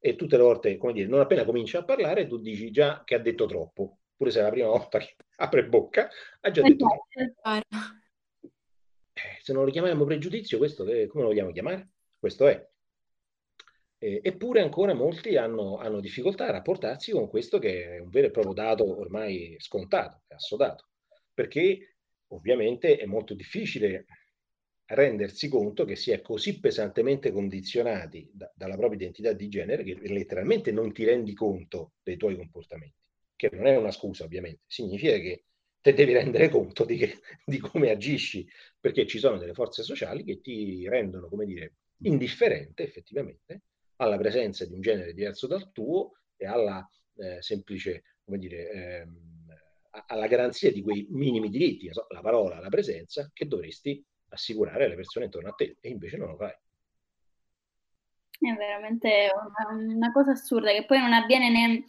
[0.01, 3.15] e tutte le volte, come dire, non appena comincia a parlare, tu dici già che
[3.15, 6.09] ha detto troppo, pure se è la prima volta che apre bocca,
[6.41, 7.05] ha già detto troppo.
[9.13, 11.91] Eh, se non lo chiamiamo pregiudizio, questo è, come lo vogliamo chiamare?
[12.19, 12.69] Questo è.
[13.99, 18.29] Eh, eppure ancora molti hanno, hanno, difficoltà a rapportarsi con questo che è un vero
[18.29, 20.89] e proprio dato ormai scontato, assodato,
[21.35, 21.97] perché
[22.29, 24.07] ovviamente è molto difficile
[24.91, 29.99] rendersi conto che si è così pesantemente condizionati da, dalla propria identità di genere che
[30.09, 32.97] letteralmente non ti rendi conto dei tuoi comportamenti,
[33.37, 35.45] che non è una scusa ovviamente, significa che
[35.81, 38.47] te devi rendere conto di, che, di come agisci,
[38.79, 43.63] perché ci sono delle forze sociali che ti rendono, come dire, indifferente effettivamente
[43.97, 49.31] alla presenza di un genere diverso dal tuo e alla eh, semplice, come dire, ehm,
[50.07, 55.27] alla garanzia di quei minimi diritti, la parola, la presenza, che dovresti assicurare alle persone
[55.27, 56.53] intorno a te e invece non lo fai.
[58.41, 61.85] È veramente una, una cosa assurda che poi non avviene ne,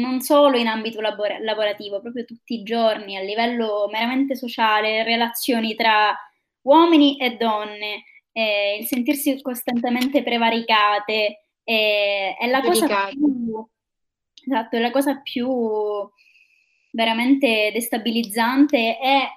[0.00, 5.74] non solo in ambito labor- lavorativo, proprio tutti i giorni, a livello meramente sociale, relazioni
[5.74, 6.16] tra
[6.62, 13.68] uomini e donne, eh, il sentirsi costantemente prevaricate, eh, è la cosa più,
[14.46, 15.48] esatto, è la cosa più
[16.92, 19.28] veramente destabilizzante è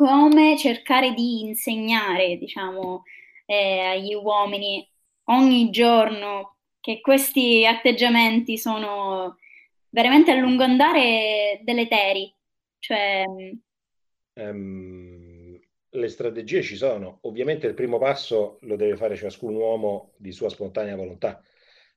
[0.00, 3.02] come cercare di insegnare, diciamo,
[3.44, 4.88] eh, agli uomini
[5.24, 9.36] ogni giorno che questi atteggiamenti sono
[9.90, 12.34] veramente a lungo andare deleteri.
[12.78, 13.24] Cioè...
[14.36, 15.60] Um,
[15.90, 17.18] le strategie ci sono.
[17.24, 21.44] Ovviamente il primo passo lo deve fare ciascun uomo di sua spontanea volontà,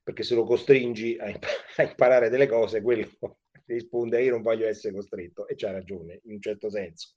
[0.02, 1.46] perché se lo costringi a, imp-
[1.78, 3.08] a imparare delle cose, quello
[3.64, 7.14] risponde io non voglio essere costretto e c'ha ragione in un certo senso.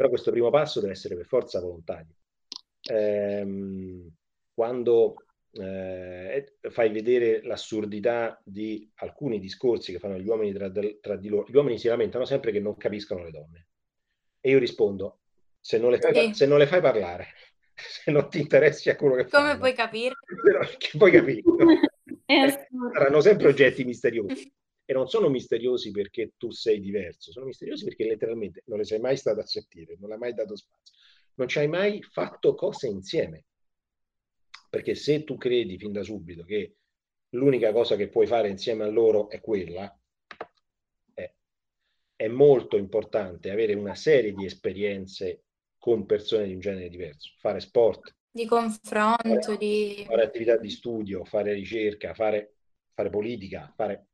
[0.00, 2.14] Però questo primo passo deve essere per forza volontario.
[2.90, 4.10] Ehm,
[4.54, 5.16] quando
[5.52, 11.44] eh, fai vedere l'assurdità di alcuni discorsi che fanno gli uomini tra, tra, di loro.
[11.46, 13.66] Gli uomini si lamentano sempre che non capiscono le donne.
[14.40, 15.18] E io rispondo,
[15.60, 16.32] se non le fai, sì.
[16.32, 17.26] se non le fai parlare,
[17.76, 19.42] se non ti interessi a quello che fai.
[19.42, 20.14] Come puoi capire?
[20.78, 21.42] Che puoi capire?
[22.94, 24.50] saranno sempre oggetti misteriosi.
[24.90, 28.98] E non sono misteriosi perché tu sei diverso, sono misteriosi perché letteralmente non le sei
[28.98, 30.96] mai stato a sentire, non l'hai mai dato spazio,
[31.34, 33.44] non ci hai mai fatto cose insieme.
[34.68, 36.74] Perché se tu credi fin da subito che
[37.36, 39.96] l'unica cosa che puoi fare insieme a loro è quella,
[41.14, 41.32] è,
[42.16, 45.44] è molto importante avere una serie di esperienze
[45.78, 50.04] con persone di un genere diverso, fare sport, di confronto, fare, di...
[50.04, 52.54] fare attività di studio, fare ricerca, fare,
[52.92, 54.06] fare politica, fare...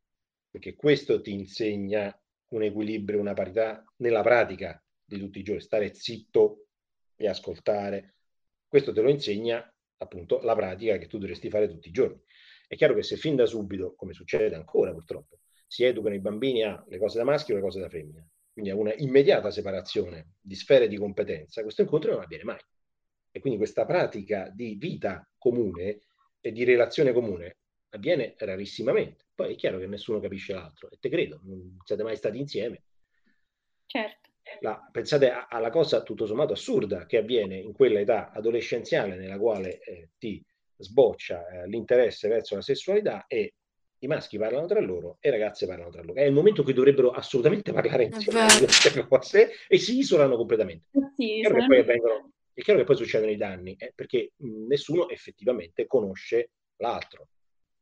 [0.57, 5.93] perché questo ti insegna un equilibrio, una parità nella pratica di tutti i giorni, stare
[5.93, 6.69] zitto
[7.15, 8.15] e ascoltare.
[8.67, 12.19] Questo te lo insegna appunto la pratica che tu dovresti fare tutti i giorni.
[12.67, 16.63] È chiaro che se fin da subito, come succede ancora purtroppo, si educano i bambini
[16.63, 20.37] a le cose da maschio e le cose da femmina, quindi a una immediata separazione
[20.41, 22.59] di sfere di competenza, questo incontro non avviene mai.
[23.29, 25.99] E quindi questa pratica di vita comune
[26.39, 27.57] e di relazione comune
[27.89, 29.26] avviene rarissimamente.
[29.37, 32.81] Poi è chiaro che nessuno capisce l'altro, e te credo, non siete mai stati insieme.
[33.85, 39.37] Certo la, pensate alla cosa tutto sommato assurda che avviene in quella età adolescenziale nella
[39.37, 40.43] quale eh, ti
[40.77, 43.53] sboccia eh, l'interesse verso la sessualità e
[43.99, 46.19] i maschi parlano tra loro e le ragazze parlano tra loro.
[46.19, 50.89] È il momento in cui dovrebbero assolutamente parlare insieme cose e si isolano completamente.
[51.15, 54.67] Sì, è, chiaro poi avvengono, è chiaro che poi succedono i danni, eh, perché mh,
[54.67, 57.29] nessuno effettivamente conosce l'altro,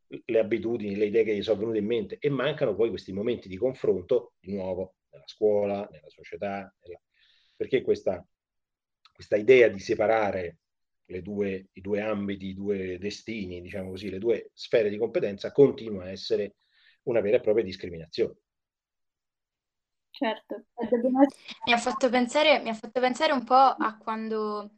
[0.08, 3.48] le abitudini, le idee che gli sono venute in mente e mancano poi questi momenti
[3.48, 7.02] di confronto di nuovo nella scuola, nella società, nella...
[7.56, 8.26] perché questa,
[9.14, 10.60] questa idea di separare
[11.06, 16.04] due, i due ambiti, i due destini, diciamo così, le due sfere di competenza continua
[16.06, 16.56] a essere
[17.04, 18.36] una vera e propria discriminazione.
[20.10, 20.66] Certo.
[21.66, 24.72] Mi ha fatto pensare, mi ha fatto pensare un po' a quando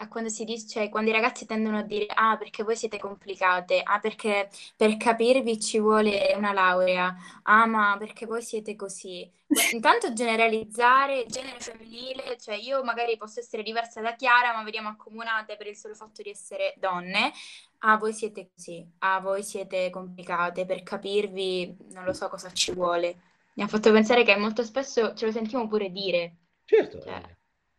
[0.00, 2.98] a quando si dice, cioè, quando i ragazzi tendono a dire ah perché voi siete
[2.98, 9.30] complicate, ah perché per capirvi ci vuole una laurea, ah ma perché voi siete così.
[9.72, 15.56] Intanto generalizzare genere femminile, cioè io magari posso essere diversa da Chiara, ma vediamo accomunate
[15.56, 17.32] per il solo fatto di essere donne.
[17.80, 22.72] Ah, voi siete così, ah, voi siete complicate, per capirvi non lo so cosa ci
[22.72, 23.20] vuole.
[23.54, 26.36] Mi ha fatto pensare che molto spesso ce lo sentiamo pure dire.
[26.64, 27.20] Certo, cioè.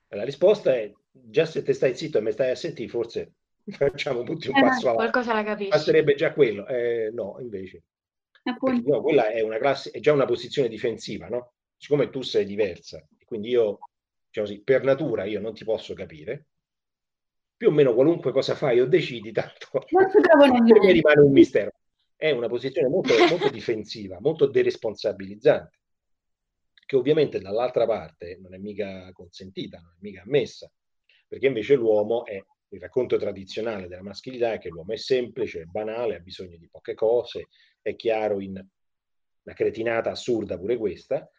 [0.07, 3.33] Eh, la risposta è già se te stai zitto e mi stai a sentire, forse
[3.65, 5.11] facciamo tutti un eh, passo avanti.
[5.11, 5.69] Qualcosa la capisci.
[5.69, 6.65] Passerebbe già quello.
[6.67, 7.83] Eh, no, invece.
[8.43, 11.53] Perché, no, quella è una classe, è già una posizione difensiva, no?
[11.77, 13.79] Siccome tu sei diversa, quindi io,
[14.27, 16.47] diciamo così, per natura io non ti posso capire,
[17.55, 21.71] più o meno qualunque cosa fai o decidi, tanto mi rimane un mistero.
[22.15, 25.79] È una posizione molto, molto difensiva, molto deresponsabilizzante,
[26.85, 30.71] che ovviamente dall'altra parte non è mica consentita, non è mica ammessa
[31.31, 35.63] perché invece l'uomo è il racconto tradizionale della maschilità è che l'uomo è semplice, è
[35.63, 37.47] banale, ha bisogno di poche cose,
[37.81, 41.31] è chiaro in una cretinata assurda pure questa,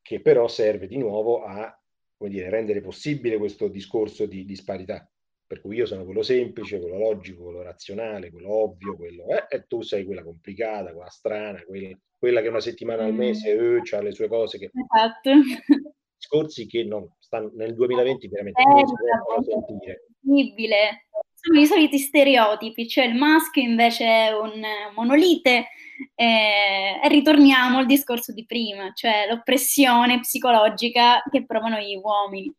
[0.00, 1.76] che però serve di nuovo a
[2.16, 5.10] come dire, rendere possibile questo discorso di disparità.
[5.44, 9.64] Per cui io sono quello semplice, quello logico, quello razionale, quello ovvio, quello, eh, e
[9.66, 14.00] tu sei quella complicata, quella strana, quella, quella che una settimana al mese eh, ha
[14.02, 14.58] le sue cose.
[14.58, 14.70] Che...
[14.72, 18.94] Esatto discorsi che non stanno nel 2020 veramente eh, non si
[19.26, 20.06] possono sentire.
[20.22, 21.06] Incredibile.
[21.34, 24.62] Sono i soliti stereotipi, cioè il maschio invece è un
[24.94, 25.66] monolite
[26.14, 32.50] eh, e ritorniamo al discorso di prima, cioè l'oppressione psicologica che provano gli uomini.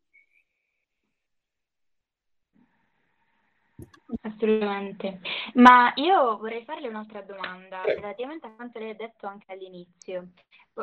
[4.22, 5.20] Assolutamente.
[5.54, 10.28] Ma io vorrei farle un'altra domanda relativamente a quanto lei ha detto anche all'inizio.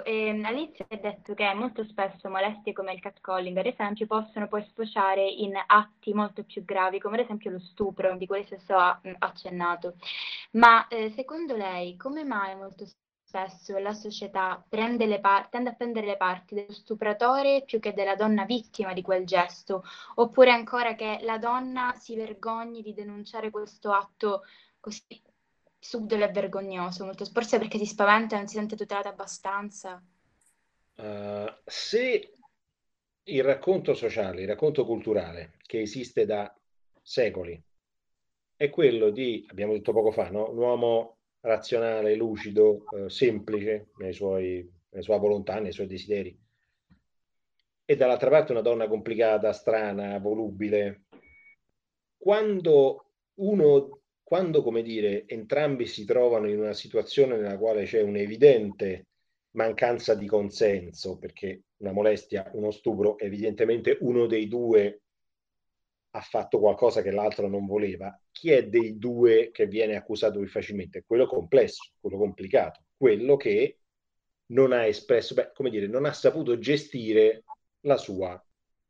[0.03, 4.63] Eh, all'inizio hai detto che molto spesso molestie come il catcalling, ad esempio, possono poi
[4.65, 8.99] sfociare in atti molto più gravi, come ad esempio lo stupro, di cui stesso ha
[9.19, 9.95] accennato.
[10.53, 12.85] Ma eh, secondo lei, come mai molto
[13.33, 18.45] spesso la società par- tende a prendere le parti dello stupratore più che della donna
[18.45, 19.83] vittima di quel gesto,
[20.15, 24.43] oppure ancora che la donna si vergogni di denunciare questo atto
[24.79, 25.19] così
[25.79, 30.01] subdolo e vergognoso, molto forse perché si spaventa e non si sente tutelata abbastanza.
[30.95, 32.33] Uh, se
[33.23, 36.53] il racconto sociale, il racconto culturale che esiste da
[37.01, 37.59] secoli
[38.55, 40.51] è quello di, abbiamo detto poco fa, no?
[40.51, 41.12] un uomo
[41.43, 46.37] razionale, lucido, eh, semplice nei suoi, nella sua volontà, nei suoi desideri.
[47.85, 51.03] E dall'altra parte una donna complicata, strana, volubile.
[52.17, 59.07] Quando uno, quando, come dire, entrambi si trovano in una situazione nella quale c'è un'evidente
[59.51, 65.01] mancanza di consenso, perché una molestia, uno stupro, evidentemente uno dei due
[66.15, 70.47] ha fatto qualcosa che l'altro non voleva, chi è dei due che viene accusato più
[70.47, 71.03] facilmente?
[71.05, 73.79] Quello complesso, quello complicato, quello che
[74.47, 77.43] non ha espresso, beh, come dire, non ha saputo gestire
[77.81, 78.43] la sua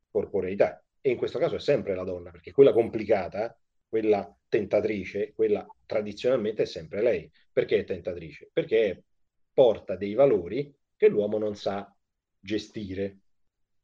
[0.10, 0.84] corporeità.
[1.00, 3.58] E in questo caso è sempre la donna, perché quella complicata,
[3.88, 7.32] quella tentatrice, quella tradizionalmente è sempre lei.
[7.52, 8.50] Perché è tentatrice?
[8.52, 9.04] Perché
[9.54, 11.96] porta dei valori che l'uomo non sa
[12.38, 13.20] gestire.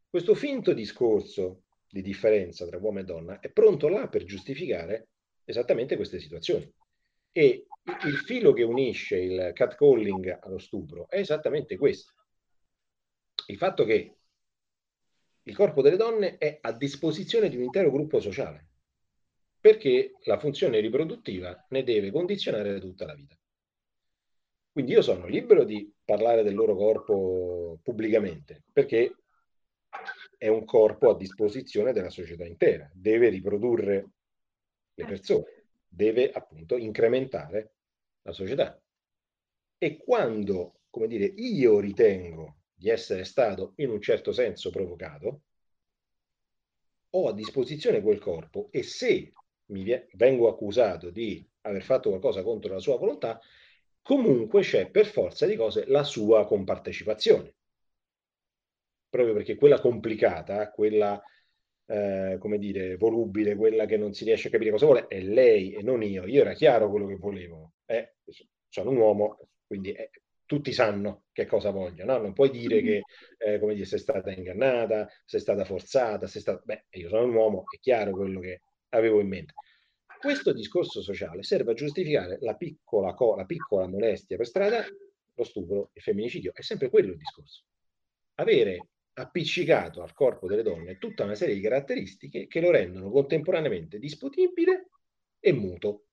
[0.10, 5.10] Questo finto discorso di differenza tra uomo e donna è pronto là per giustificare
[5.44, 6.72] esattamente queste situazioni.
[7.32, 7.66] E
[8.06, 12.14] il filo che unisce il catcalling allo stupro è esattamente questo.
[13.48, 14.16] Il fatto che
[15.44, 18.68] il corpo delle donne è a disposizione di un intero gruppo sociale,
[19.60, 23.36] perché la funzione riproduttiva ne deve condizionare tutta la vita.
[24.72, 29.16] Quindi io sono libero di parlare del loro corpo pubblicamente, perché
[30.38, 34.10] è un corpo a disposizione della società intera, deve riprodurre
[34.94, 37.74] le persone, deve appunto incrementare
[38.22, 38.82] la società.
[39.78, 45.42] E quando, come dire, io ritengo di essere stato in un certo senso provocato,
[47.12, 49.34] ho a disposizione quel corpo e se
[49.68, 49.84] mi
[50.14, 53.40] vengo accusato di aver fatto qualcosa contro la sua volontà,
[54.02, 57.56] comunque c'è per forza di cose la sua compartecipazione
[59.10, 61.22] proprio perché quella complicata, quella,
[61.86, 65.74] eh, come dire, volubile, quella che non si riesce a capire cosa vuole, è lei
[65.74, 66.26] e non io.
[66.26, 67.74] Io era chiaro quello che volevo.
[67.86, 68.16] Eh,
[68.68, 70.12] sono un uomo, quindi eh,
[70.46, 72.18] tutti sanno che cosa voglio, no?
[72.18, 73.02] Non puoi dire che,
[73.38, 76.62] eh, come dire, sei stata ingannata, sei stata forzata, sei stata...
[76.64, 79.54] Beh, io sono un uomo, è chiaro quello che avevo in mente.
[80.20, 84.84] Questo discorso sociale serve a giustificare la piccola, la piccola molestia per strada,
[85.34, 86.52] lo stupro, il femminicidio.
[86.54, 87.64] È sempre quello il discorso.
[88.36, 88.88] Avere
[89.20, 94.90] appiccicato al corpo delle donne tutta una serie di caratteristiche che lo rendono contemporaneamente disponibile
[95.40, 96.06] e muto,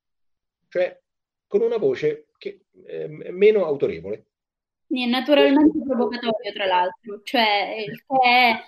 [0.69, 1.01] cioè
[1.47, 4.27] con una voce che è meno autorevole.
[4.89, 8.65] È naturalmente provocatorio, tra l'altro, cioè che è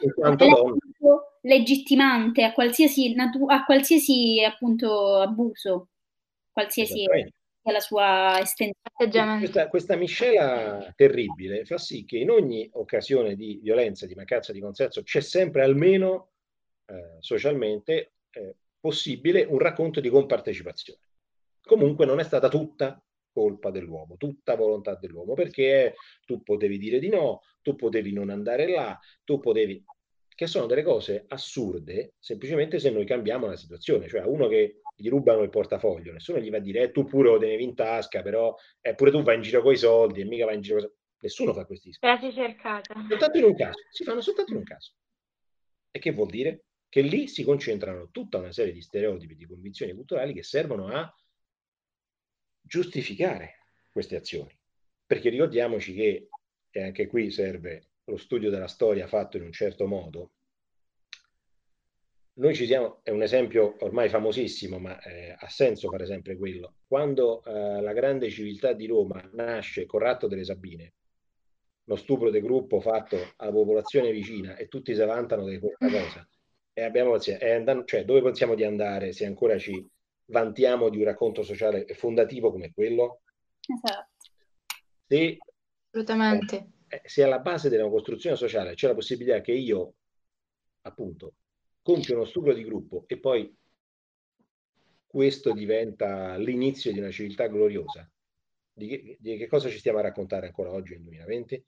[1.43, 5.89] legittimante a qualsiasi, natu- a qualsiasi appunto abuso,
[6.51, 7.05] qualsiasi
[7.63, 9.39] la sua estensione.
[9.39, 14.61] Questa, questa miscela terribile fa sì che in ogni occasione di violenza, di mancanza di
[14.61, 16.31] consenso, c'è sempre almeno
[16.87, 21.01] eh, socialmente eh, possibile un racconto di compartecipazione.
[21.61, 25.95] Comunque non è stata tutta colpa dell'uomo, tutta volontà dell'uomo, perché
[26.25, 29.85] tu potevi dire di no, tu potevi non andare là, tu potevi
[30.35, 35.09] che sono delle cose assurde semplicemente se noi cambiamo la situazione, cioè uno che gli
[35.09, 38.20] rubano il portafoglio, nessuno gli va a dire eh, tu pure lo tenevi in tasca,
[38.20, 40.80] però eh, pure tu vai in giro con i soldi e mica vai in giro
[40.80, 40.92] con...
[41.20, 42.32] Nessuno fa questi discorsi.
[42.32, 42.94] Cercata.
[43.09, 44.92] Soltanto in un caso, si fanno soltanto in un caso.
[45.90, 46.64] E che vuol dire?
[46.88, 51.12] Che lì si concentrano tutta una serie di stereotipi, di convinzioni culturali che servono a
[52.61, 54.57] giustificare queste azioni.
[55.07, 56.28] Perché ricordiamoci che,
[56.70, 60.34] e anche qui serve lo studio della storia fatto in un certo modo,
[62.39, 66.74] noi ci siamo, è un esempio ormai famosissimo, ma eh, ha senso fare sempre quello.
[66.86, 70.95] Quando eh, la grande civiltà di Roma nasce con Ratto delle Sabine,
[71.84, 76.28] lo stupro del gruppo fatto alla popolazione vicina e tutti si vantano di questa cosa,
[76.72, 79.84] e abbiamo, cioè, dove pensiamo di andare se ancora ci
[80.26, 83.22] vantiamo di un racconto sociale fondativo come quello?
[83.66, 84.09] Esatto.
[85.07, 85.39] Se,
[85.91, 89.95] Assolutamente eh, se alla base della costruzione sociale c'è la possibilità che io,
[90.82, 91.32] appunto,
[91.89, 93.51] compio uno stupro di gruppo e poi
[95.07, 98.07] questo diventa l'inizio di una civiltà gloriosa,
[98.70, 101.64] di che, di che cosa ci stiamo a raccontare ancora oggi nel 2020?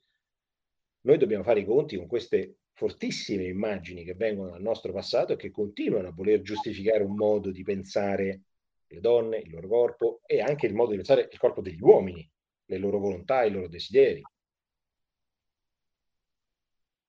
[1.05, 5.37] Noi dobbiamo fare i conti con queste fortissime immagini che vengono dal nostro passato e
[5.37, 8.41] che continuano a voler giustificare un modo di pensare
[8.85, 12.29] le donne, il loro corpo e anche il modo di pensare il corpo degli uomini,
[12.65, 14.21] le loro volontà, i loro desideri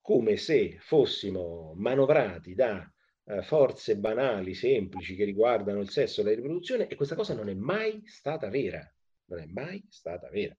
[0.01, 2.93] come se fossimo manovrati da
[3.25, 7.49] eh, forze banali, semplici, che riguardano il sesso e la riproduzione, e questa cosa non
[7.49, 8.81] è mai stata vera.
[9.27, 10.57] Non è mai stata vera.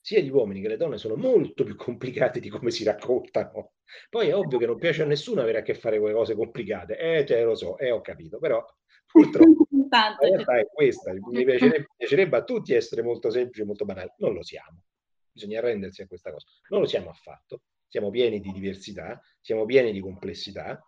[0.00, 3.72] sia gli uomini che le donne sono molto più complicati di come si raccontano.
[4.08, 6.34] Poi è ovvio che non piace a nessuno avere a che fare con le cose
[6.34, 8.64] complicate, eh, cioè, lo so, eh, ho capito, però
[9.10, 11.12] purtroppo la realtà è questa.
[11.12, 14.82] Mi piacerebbe, piacerebbe a tutti essere molto semplici e molto banali, non lo siamo.
[15.32, 16.46] Bisogna arrendersi a questa cosa.
[16.68, 17.62] Non lo siamo affatto.
[17.88, 20.80] Siamo pieni di diversità, siamo pieni di complessità.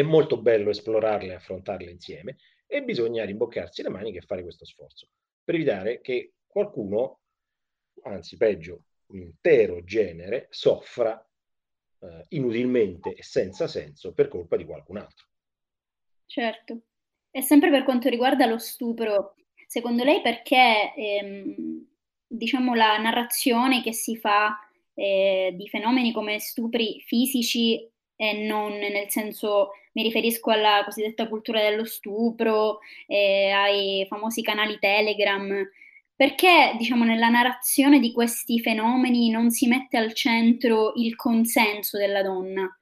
[0.00, 4.64] È molto bello esplorarle e affrontarle insieme e bisogna rimboccarsi le maniche e fare questo
[4.64, 5.10] sforzo
[5.44, 7.20] per evitare che qualcuno,
[8.04, 11.22] anzi peggio, un intero genere, soffra
[11.98, 15.26] eh, inutilmente e senza senso per colpa di qualcun altro.
[16.24, 16.80] Certo.
[17.30, 19.34] E sempre per quanto riguarda lo stupro,
[19.66, 21.86] secondo lei perché ehm,
[22.26, 24.58] diciamo la narrazione che si fa
[24.94, 27.86] eh, di fenomeni come stupri fisici
[28.16, 34.78] e non nel senso mi riferisco alla cosiddetta cultura dello stupro, eh, ai famosi canali
[34.78, 35.68] Telegram,
[36.14, 42.22] perché diciamo nella narrazione di questi fenomeni non si mette al centro il consenso della
[42.22, 42.72] donna?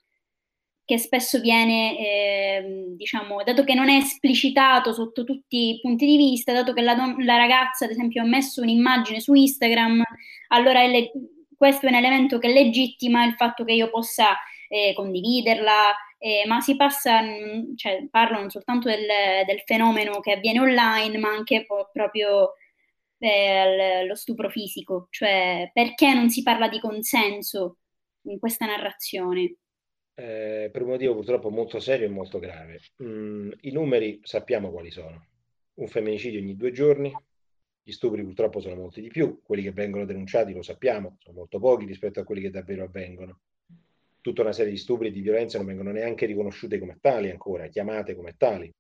[0.89, 6.17] che spesso viene, eh, diciamo, dato che non è esplicitato sotto tutti i punti di
[6.17, 10.03] vista, dato che la, don- la ragazza, ad esempio, ha messo un'immagine su Instagram,
[10.49, 11.11] allora le-
[11.55, 14.35] questo è un elemento che legittima il fatto che io possa
[14.69, 19.07] eh, condividerla, eh, ma si passa, mm, cioè parlo non soltanto del,
[19.47, 22.55] del, fenomeno che avviene online, ma anche po- proprio
[23.17, 27.79] dello stupro fisico, cioè perché non si parla di consenso
[28.23, 29.57] in questa narrazione?
[30.19, 32.81] eh, per un motivo purtroppo molto serio e molto grave.
[33.03, 35.27] Mm, I numeri sappiamo quali sono.
[35.75, 37.17] Un femminicidio ogni due giorni,
[37.81, 41.61] gli stupri purtroppo sono molti di più, quelli che vengono denunciati lo sappiamo, sono molto
[41.61, 43.41] pochi rispetto a quelli che davvero avvengono.
[44.29, 47.69] Tutta una serie di stupri e di violenze non vengono neanche riconosciute come tali ancora,
[47.69, 48.71] chiamate come tali.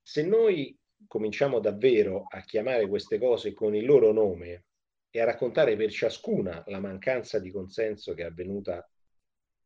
[0.00, 0.78] Se noi
[1.08, 4.66] cominciamo davvero a chiamare queste cose con il loro nome
[5.10, 8.88] e a raccontare per ciascuna la mancanza di consenso che è avvenuta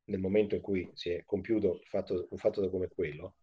[0.04, 3.34] nel momento in cui si è compiuto fatto, un fatto come quello,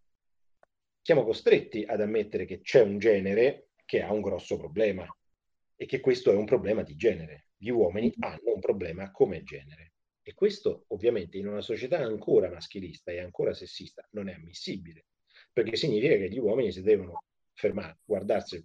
[1.03, 5.05] siamo costretti ad ammettere che c'è un genere che ha un grosso problema
[5.75, 7.49] e che questo è un problema di genere.
[7.57, 9.91] Gli uomini hanno un problema come genere.
[10.29, 15.05] E questo ovviamente in una società ancora maschilista e ancora sessista non è ammissibile,
[15.51, 18.63] perché significa che gli uomini si devono fermare, guardarsi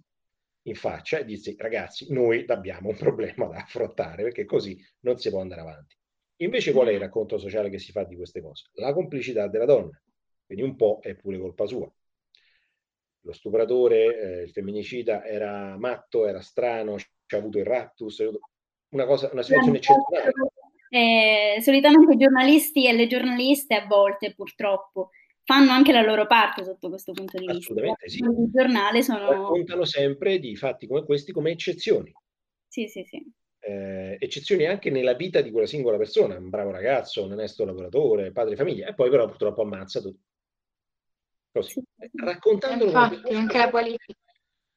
[0.61, 5.31] in faccia e dirsi ragazzi, noi abbiamo un problema da affrontare, perché così non si
[5.31, 5.97] può andare avanti.
[6.41, 8.69] Invece qual è il racconto sociale che si fa di queste cose?
[8.73, 9.99] La complicità della donna,
[10.45, 11.91] quindi un po' è pure colpa sua.
[13.21, 18.23] Lo stupratore, eh, il femminicida era matto, era strano, ci ha avuto il rattus,
[18.89, 20.31] una, cosa, una situazione eccezionale.
[20.89, 25.09] Eh, solitamente i giornalisti e le giornaliste a volte purtroppo
[25.43, 27.73] fanno anche la loro parte sotto questo punto di vista.
[27.73, 28.19] Assolutamente sì.
[28.19, 29.29] Il giornale sono...
[29.31, 32.13] Raccontano sempre di fatti come questi come eccezioni.
[32.67, 33.23] Sì, sì, sì
[33.65, 38.31] eh, eccezioni anche nella vita di quella singola persona, un bravo ragazzo, un onesto lavoratore,
[38.31, 40.19] padre di famiglia, e poi però purtroppo ammazza tutto.
[41.51, 41.81] Così,
[42.13, 44.13] raccontandolo, Infatti, come anche la politica.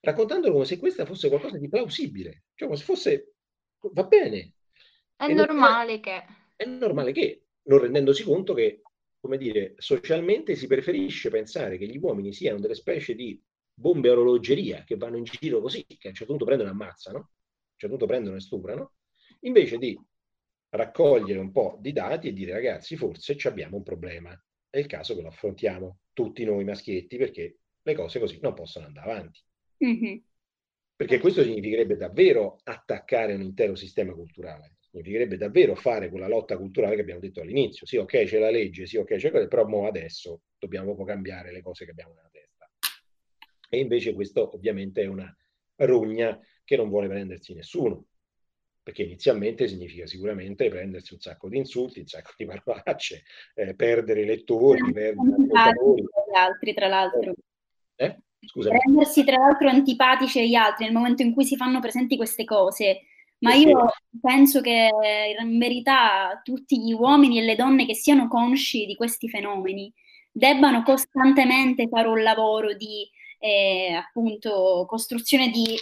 [0.00, 3.34] raccontandolo come se questa fosse qualcosa di plausibile, cioè come se fosse,
[3.92, 4.52] va bene.
[5.18, 6.24] È e normale non, che...
[6.54, 8.82] È normale che, non rendendosi conto che,
[9.18, 13.40] come dire, socialmente si preferisce pensare che gli uomini siano delle specie di
[13.74, 16.72] bombe a orologeria che vanno in giro così, che a un certo punto prendono e
[16.72, 17.30] ammazzano,
[17.74, 18.92] certo punto prendono e stuprano,
[19.40, 20.00] invece di
[20.70, 24.40] raccogliere un po' di dati e dire ragazzi forse abbiamo un problema.
[24.70, 28.86] È il caso che lo affrontiamo tutti noi maschietti perché le cose così non possono
[28.86, 29.40] andare avanti.
[29.84, 30.18] Mm-hmm.
[30.94, 36.96] Perché questo significherebbe davvero attaccare un intero sistema culturale, significherebbe davvero fare quella lotta culturale
[36.96, 37.86] che abbiamo detto all'inizio.
[37.86, 41.62] Sì, ok, c'è la legge, sì, ok, c'è quello, però adesso dobbiamo po' cambiare le
[41.62, 42.68] cose che abbiamo nella testa.
[43.68, 45.34] E invece questo ovviamente è una
[45.76, 48.06] rogna che non vuole prendersi nessuno,
[48.82, 53.22] perché inizialmente significa sicuramente prendersi un sacco di insulti, un sacco di parolacce,
[53.54, 55.14] eh, perdere lettori, perdere
[55.46, 57.34] gli altri, tra l'altro.
[57.96, 58.18] Eh?
[58.54, 63.02] Rendersi tra l'altro antipatici agli altri nel momento in cui si fanno presenti queste cose.
[63.40, 63.86] Ma io
[64.20, 64.90] penso che
[65.38, 69.92] in verità tutti gli uomini e le donne che siano consci di questi fenomeni
[70.30, 73.08] debbano costantemente fare un lavoro di
[73.38, 75.76] eh, appunto costruzione di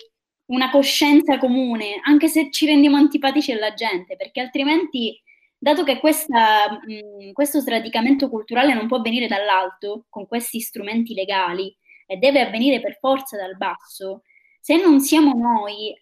[0.47, 5.21] una coscienza comune, anche se ci rendiamo antipatici alla gente, perché altrimenti,
[5.59, 11.75] dato che questa, mh, questo sradicamento culturale non può avvenire dall'alto, con questi strumenti legali,
[12.07, 14.23] e deve avvenire per forza dal basso,
[14.61, 15.93] se non siamo noi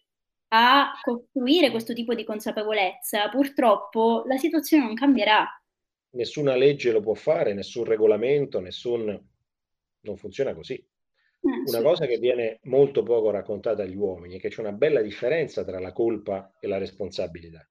[0.56, 5.44] a costruire questo tipo di consapevolezza, purtroppo la situazione non cambierà.
[6.10, 9.20] Nessuna legge lo può fare, nessun regolamento, nessun...
[10.00, 10.80] non funziona così.
[11.40, 15.64] una cosa che viene molto poco raccontata agli uomini è che c'è una bella differenza
[15.64, 17.68] tra la colpa e la responsabilità.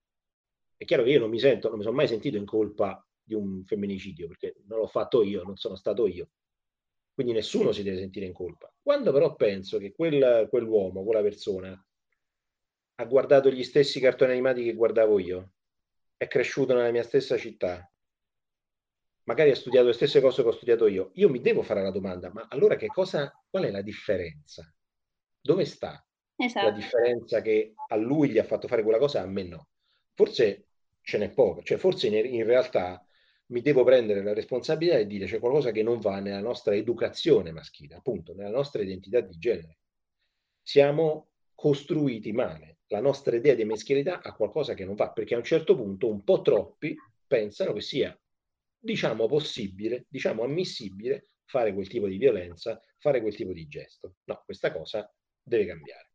[0.75, 3.33] È chiaro che io non mi sento, non mi sono mai sentito in colpa di
[3.33, 6.31] un femminicidio perché non l'ho fatto io, non sono stato io.
[7.13, 8.73] Quindi nessuno si deve sentire in colpa.
[8.81, 11.81] Quando però penso che quel, quell'uomo, quella persona,
[12.95, 15.51] ha guardato gli stessi cartoni animati che guardavo io,
[16.17, 17.89] è cresciuto nella mia stessa città,
[19.23, 21.91] magari ha studiato le stesse cose che ho studiato io, io mi devo fare la
[21.91, 24.71] domanda, ma allora che cosa, qual è la differenza?
[25.41, 26.67] Dove sta esatto.
[26.67, 29.67] la differenza che a lui gli ha fatto fare quella cosa e a me no?
[30.13, 30.67] Forse
[31.01, 33.05] ce n'è poco, cioè forse in, in realtà
[33.47, 37.51] mi devo prendere la responsabilità e dire c'è qualcosa che non va nella nostra educazione
[37.51, 39.77] maschile, appunto, nella nostra identità di genere.
[40.61, 45.37] Siamo costruiti male, la nostra idea di meschilità ha qualcosa che non va, perché a
[45.37, 48.15] un certo punto un po' troppi pensano che sia
[48.77, 54.17] diciamo possibile, diciamo ammissibile fare quel tipo di violenza, fare quel tipo di gesto.
[54.25, 56.11] No, questa cosa deve cambiare.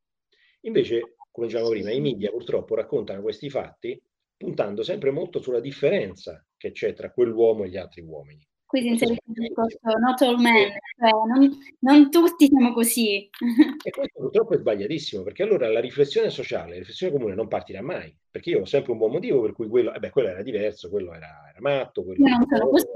[0.62, 4.01] Invece, come dicevamo prima, i media purtroppo raccontano questi fatti
[4.37, 8.49] puntando sempre molto sulla differenza che c'è tra quell'uomo e gli altri uomini.
[8.69, 13.27] Qui si inserisce il discorso not all men, cioè non, non, tutti siamo così.
[13.83, 17.81] E questo purtroppo è sbagliatissimo, perché allora la riflessione sociale, la riflessione comune non partirà
[17.81, 20.43] mai, perché io ho sempre un buon motivo per cui quello, eh beh, quello era
[20.43, 22.87] diverso, quello era, era matto, quello non sono così,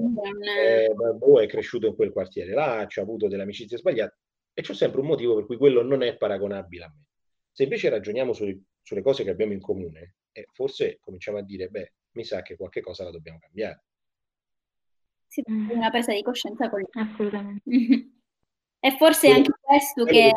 [0.59, 4.19] eh, boh, è cresciuto in quel quartiere là, ha avuto delle amicizie sbagliate,
[4.53, 7.07] e c'è sempre un motivo per cui quello non è paragonabile a me.
[7.51, 8.45] Se invece ragioniamo su,
[8.83, 12.57] sulle cose che abbiamo in comune, eh, forse cominciamo a dire, beh, mi sa che
[12.57, 13.85] qualche cosa la dobbiamo cambiare
[15.33, 17.09] sì, una presa di coscienza collettiva.
[17.11, 17.63] Assolutamente.
[18.81, 20.31] e forse è anche questo che,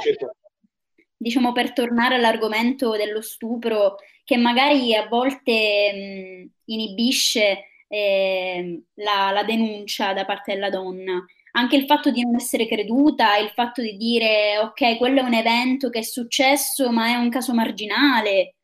[1.18, 9.44] diciamo, per tornare all'argomento dello stupro, che magari a volte mh, inibisce eh, la, la
[9.44, 11.26] denuncia da parte della donna
[11.58, 15.34] anche il fatto di non essere creduta, il fatto di dire ok, quello è un
[15.34, 18.56] evento che è successo, ma è un caso marginale.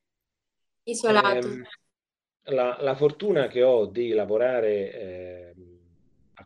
[0.84, 1.48] Isolato.
[1.48, 5.51] Eh, la, la, fortuna che ho di lavorare eh,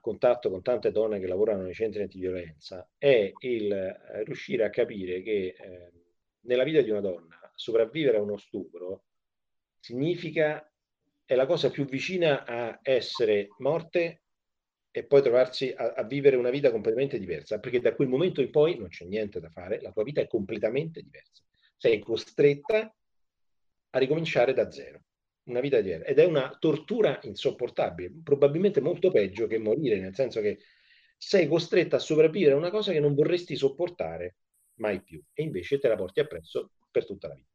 [0.05, 5.23] contatto con tante donne che lavorano nei centri antiviolenza è il eh, riuscire a capire
[5.23, 5.91] che eh,
[6.41, 9.05] nella vita di una donna sopravvivere a uno stupro
[9.79, 10.71] significa
[11.25, 14.21] è la cosa più vicina a essere morte
[14.91, 18.51] e poi trovarsi a, a, vivere una vita completamente diversa, perché da quel momento in
[18.51, 21.43] poi non c'è niente da fare, la tua vita è completamente diversa.
[21.75, 22.95] Sei costretta
[23.89, 25.04] a ricominciare da zero
[25.45, 30.41] una vita diversa ed è una tortura insopportabile, probabilmente molto peggio che morire, nel senso
[30.41, 30.59] che
[31.17, 34.37] sei costretta a sopravvivere a una cosa che non vorresti sopportare
[34.75, 37.49] mai più e invece te la porti appresso per tutta la vita.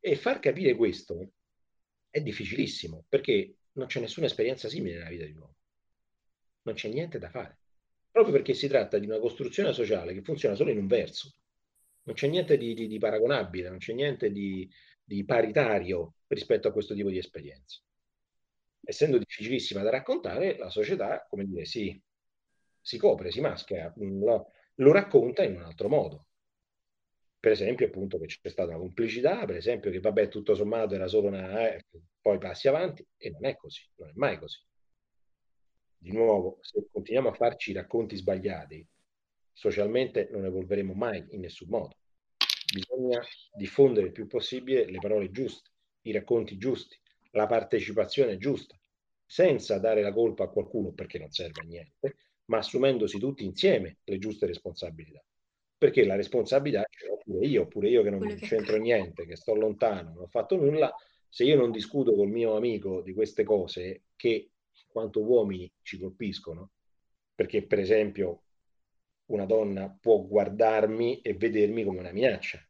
[0.00, 1.30] E far capire questo
[2.10, 5.56] è difficilissimo perché non c'è nessuna esperienza simile nella vita di un uomo.
[6.62, 7.58] Non c'è niente da fare.
[8.10, 11.34] Proprio perché si tratta di una costruzione sociale che funziona solo in un verso.
[12.02, 14.70] Non c'è niente di, di, di paragonabile, non c'è niente di,
[15.04, 17.82] di paritario rispetto a questo tipo di esperienze.
[18.80, 22.00] Essendo difficilissima da raccontare, la società, come dire, si,
[22.80, 26.26] si copre, si maschera, lo, lo racconta in un altro modo.
[27.38, 31.06] Per esempio, appunto, che c'è stata una complicità, per esempio, che vabbè, tutto sommato era
[31.06, 31.70] solo una...
[31.70, 31.84] Eh,
[32.20, 34.58] poi passi avanti, e non è così, non è mai così.
[35.98, 38.86] Di nuovo, se continuiamo a farci racconti sbagliati,
[39.52, 41.96] socialmente non evolveremo mai in nessun modo
[42.74, 43.22] bisogna
[43.54, 45.70] diffondere il più possibile le parole giuste,
[46.02, 46.98] i racconti giusti,
[47.30, 48.76] la partecipazione giusta,
[49.24, 52.16] senza dare la colpa a qualcuno perché non serve a niente,
[52.46, 55.22] ma assumendosi tutti insieme le giuste responsabilità.
[55.76, 59.36] Perché la responsabilità ce l'ho pure io, pure io che non che c'entro niente, che
[59.36, 60.92] sto lontano, non ho fatto nulla,
[61.28, 64.50] se io non discuto col mio amico di queste cose che
[64.88, 66.70] quanto uomini ci colpiscono,
[67.34, 68.44] perché per esempio
[69.26, 72.63] una donna può guardarmi e vedermi come una minaccia,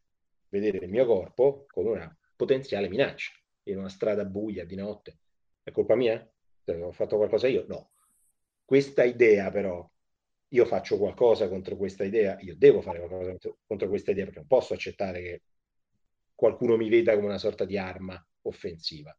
[0.59, 3.31] vedere il mio corpo come una potenziale minaccia
[3.63, 5.19] in una strada buia di notte.
[5.63, 6.27] È colpa mia?
[6.65, 7.65] Ho fatto qualcosa io?
[7.67, 7.91] No.
[8.63, 9.87] Questa idea però,
[10.49, 14.47] io faccio qualcosa contro questa idea, io devo fare qualcosa contro questa idea perché non
[14.47, 15.41] posso accettare che
[16.33, 19.17] qualcuno mi veda come una sorta di arma offensiva.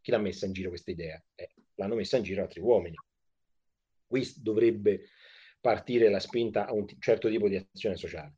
[0.00, 1.22] Chi l'ha messa in giro questa idea?
[1.34, 2.96] Eh, l'hanno messa in giro altri uomini.
[4.06, 5.08] Qui dovrebbe
[5.60, 8.34] partire la spinta a un certo tipo di azione sociale.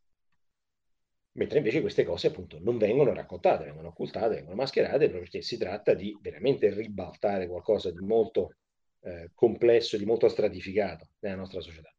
[1.36, 5.92] Mentre invece queste cose appunto non vengono raccontate, vengono occultate, vengono mascherate perché si tratta
[5.92, 8.54] di veramente ribaltare qualcosa di molto
[9.02, 11.92] eh, complesso, di molto stratificato nella nostra società.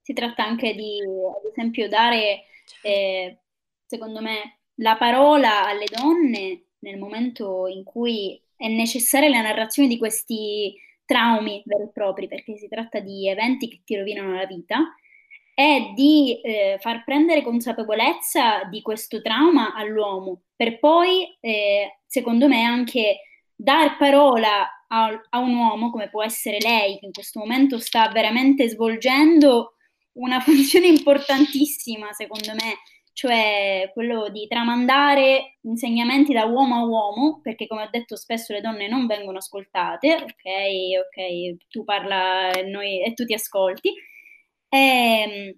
[0.00, 2.44] Si tratta anche di, ad esempio, dare,
[2.82, 3.38] eh,
[3.84, 9.98] secondo me, la parola alle donne nel momento in cui è necessaria la narrazione di
[9.98, 10.74] questi
[11.04, 14.94] traumi veri e propri, perché si tratta di eventi che ti rovinano la vita,
[15.60, 22.62] è di eh, far prendere consapevolezza di questo trauma all'uomo, per poi, eh, secondo me,
[22.62, 23.20] anche
[23.54, 28.08] dar parola a, a, un uomo come può essere lei, che in questo momento sta
[28.08, 29.74] veramente svolgendo
[30.12, 32.78] una funzione importantissima, secondo me,
[33.12, 38.62] cioè quello di tramandare insegnamenti da uomo a uomo, perché come ho detto spesso le
[38.62, 40.24] donne non vengono ascoltate, ok,
[41.04, 43.92] ok, tu parla noi, e tu ti ascolti,
[44.70, 45.54] e, ehm,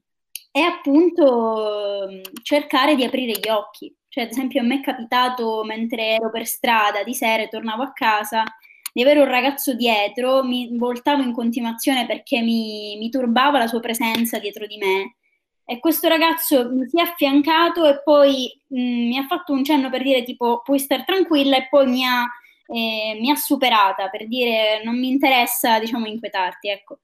[0.54, 2.08] e appunto
[2.42, 3.94] cercare di aprire gli occhi.
[4.08, 7.82] Cioè, ad esempio, a me è capitato mentre ero per strada di sera e tornavo
[7.82, 8.44] a casa
[8.92, 13.80] di avere un ragazzo dietro, mi voltavo in continuazione perché mi, mi turbava la sua
[13.80, 15.16] presenza dietro di me.
[15.64, 19.88] E questo ragazzo mi si è affiancato e poi mh, mi ha fatto un cenno
[19.90, 22.24] per dire tipo puoi stare tranquilla e poi mi ha,
[22.66, 26.98] eh, mi ha superata per dire non mi interessa diciamo inquietarti, ecco.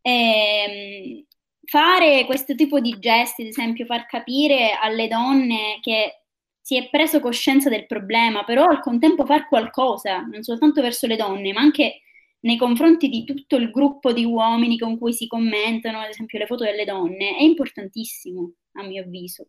[0.00, 1.26] E, ehm,
[1.68, 6.22] fare questo tipo di gesti, ad esempio far capire alle donne che
[6.62, 11.16] si è preso coscienza del problema, però al contempo far qualcosa, non soltanto verso le
[11.16, 12.00] donne, ma anche
[12.40, 16.46] nei confronti di tutto il gruppo di uomini con cui si commentano, ad esempio le
[16.46, 19.48] foto delle donne, è importantissimo, a mio avviso.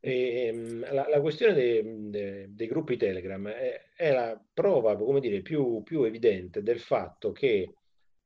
[0.00, 5.20] E, ehm, la, la, questione dei, dei, dei gruppi Telegram è, è, la prova, come
[5.20, 7.74] dire, più, più evidente del fatto che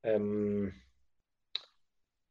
[0.01, 0.71] um,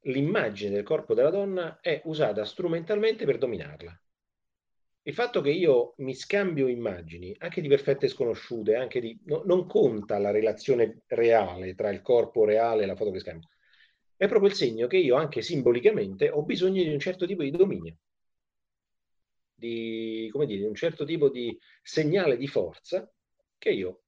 [0.02, 4.00] l'immagine del corpo della donna è usata strumentalmente per dominarla.
[5.02, 9.66] Il fatto che io mi scambio immagini, anche di perfette sconosciute, anche di, no, non
[9.66, 13.48] conta la relazione reale tra il corpo reale e la foto che scambio,
[14.16, 17.50] è proprio il segno che io anche simbolicamente ho bisogno di un certo tipo di
[17.50, 17.96] dominio,
[19.54, 23.10] di, come dire, un certo tipo di segnale di forza
[23.56, 24.02] che io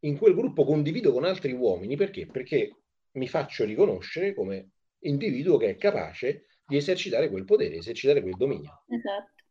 [0.00, 1.96] in quel gruppo condivido con altri uomini.
[1.96, 2.26] Perché?
[2.26, 2.76] Perché
[3.12, 4.70] mi faccio riconoscere come
[5.02, 8.84] individuo che è capace di esercitare quel potere, esercitare quel dominio.
[8.88, 9.42] Esatto.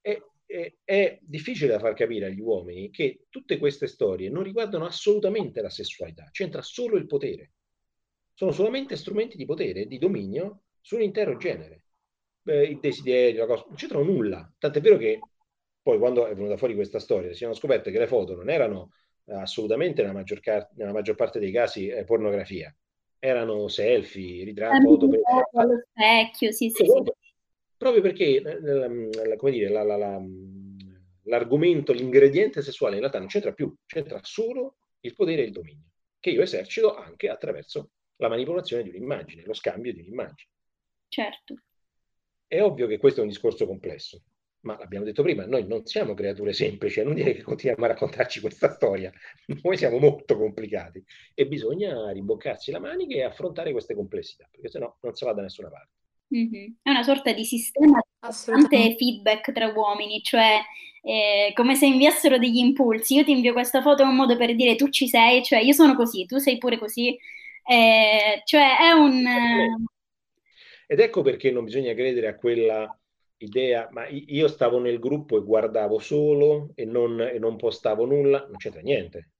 [0.00, 4.84] È, è, è, difficile da far capire agli uomini che tutte queste storie non riguardano
[4.84, 7.52] assolutamente la sessualità, c'entra solo il potere.
[8.32, 11.84] Sono solamente strumenti di potere e di dominio sull'intero genere.
[12.42, 14.52] Beh, il desiderio, la cosa, non c'entrano nulla.
[14.58, 15.20] Tant'è vero che
[15.80, 18.92] poi quando è venuta fuori questa storia si sono scoperte che le foto non erano
[19.26, 20.40] assolutamente nella maggior,
[20.74, 22.74] nella maggior parte dei casi eh, pornografia,
[23.24, 25.20] erano selfie, ritratti, foto per...
[25.54, 27.02] allo specchio, sì, sì, sì.
[27.74, 30.22] Proprio perché, eh, come dire, la, la, la,
[31.22, 35.86] l'argomento, l'ingrediente sessuale in realtà non c'entra più, c'entra solo il potere e il dominio,
[36.20, 40.50] che io esercito anche attraverso la manipolazione di un'immagine, lo scambio di un'immagine.
[41.08, 41.54] Certo.
[42.46, 44.20] È ovvio che questo è un discorso complesso,
[44.64, 48.40] ma l'abbiamo detto prima, noi non siamo creature semplici, è inutile che continuiamo a raccontarci
[48.40, 49.12] questa storia,
[49.62, 51.02] noi siamo molto complicati
[51.34, 55.42] e bisogna rimboccarsi la manica e affrontare queste complessità, perché sennò non si va da
[55.42, 55.92] nessuna parte.
[56.34, 56.72] Mm-hmm.
[56.82, 58.00] È una sorta di sistema
[58.68, 60.58] di feedback tra uomini, cioè
[61.02, 63.14] eh, come se inviassero degli impulsi.
[63.14, 65.72] Io ti invio questa foto è un modo per dire tu ci sei, cioè io
[65.72, 67.16] sono così, tu sei pure così.
[67.66, 69.24] Eh, cioè è un...
[70.86, 72.98] Ed ecco perché non bisogna credere a quella
[73.44, 78.40] idea, ma io stavo nel gruppo e guardavo solo e non, e non postavo nulla,
[78.46, 79.30] non c'entra niente.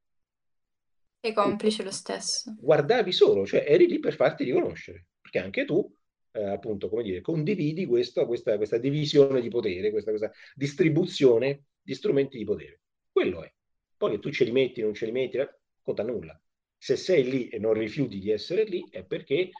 [1.20, 2.54] Sei complice lo stesso.
[2.58, 5.90] Guardavi solo, cioè eri lì per farti riconoscere, perché anche tu,
[6.32, 11.94] eh, appunto, come dire, condividi questo, questa, questa, divisione di potere, questa, questa distribuzione di
[11.94, 12.80] strumenti di potere.
[13.10, 13.52] Quello è.
[13.96, 15.48] Poi che tu ce li metti, non ce li metti, eh,
[15.82, 16.38] conta nulla.
[16.76, 19.50] Se sei lì e non rifiuti di essere lì, è perché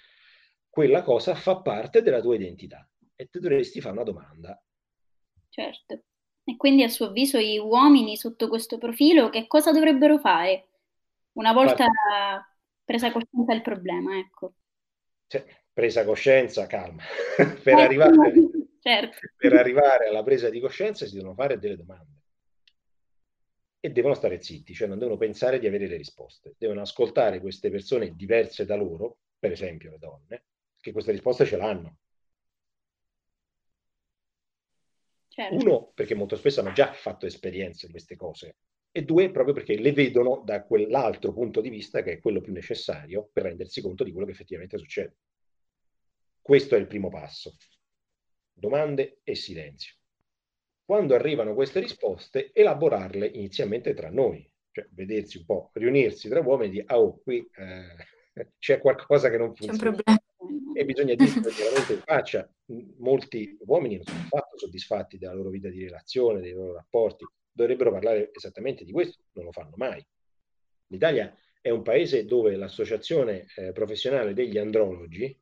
[0.68, 2.86] quella cosa fa parte della tua identità
[3.16, 4.60] e tu dovresti fare una domanda.
[5.48, 6.02] Certo.
[6.44, 10.68] E quindi a suo avviso i uomini sotto questo profilo che cosa dovrebbero fare
[11.32, 12.58] una volta Guarda.
[12.84, 14.18] presa coscienza del problema?
[14.18, 14.54] Ecco.
[15.26, 17.02] Cioè, presa coscienza, calma.
[17.62, 18.12] per, arrivare,
[18.80, 19.18] certo.
[19.36, 22.12] per arrivare alla presa di coscienza si devono fare delle domande.
[23.80, 26.54] E devono stare zitti, cioè non devono pensare di avere le risposte.
[26.58, 30.44] Devono ascoltare queste persone diverse da loro, per esempio le donne,
[30.80, 31.98] che queste risposte ce l'hanno
[35.34, 35.56] Certo.
[35.56, 38.54] Uno, perché molto spesso hanno già fatto esperienze di queste cose,
[38.92, 42.52] e due, proprio perché le vedono da quell'altro punto di vista che è quello più
[42.52, 45.16] necessario per rendersi conto di quello che effettivamente succede.
[46.40, 47.56] Questo è il primo passo.
[48.52, 49.94] Domande e silenzio.
[50.84, 56.68] Quando arrivano queste risposte, elaborarle inizialmente tra noi, cioè vedersi un po', riunirsi tra uomini
[56.68, 57.96] e dire, ah, oh, qui eh,
[58.60, 59.76] c'è qualcosa che non funziona.
[59.76, 60.23] C'è un problema
[60.74, 62.50] e bisogna dirlo chiaramente in faccia,
[62.98, 67.92] molti uomini non sono affatto soddisfatti della loro vita di relazione, dei loro rapporti, dovrebbero
[67.92, 70.04] parlare esattamente di questo, non lo fanno mai.
[70.88, 75.34] L'Italia è un paese dove l'associazione eh, professionale degli andrologi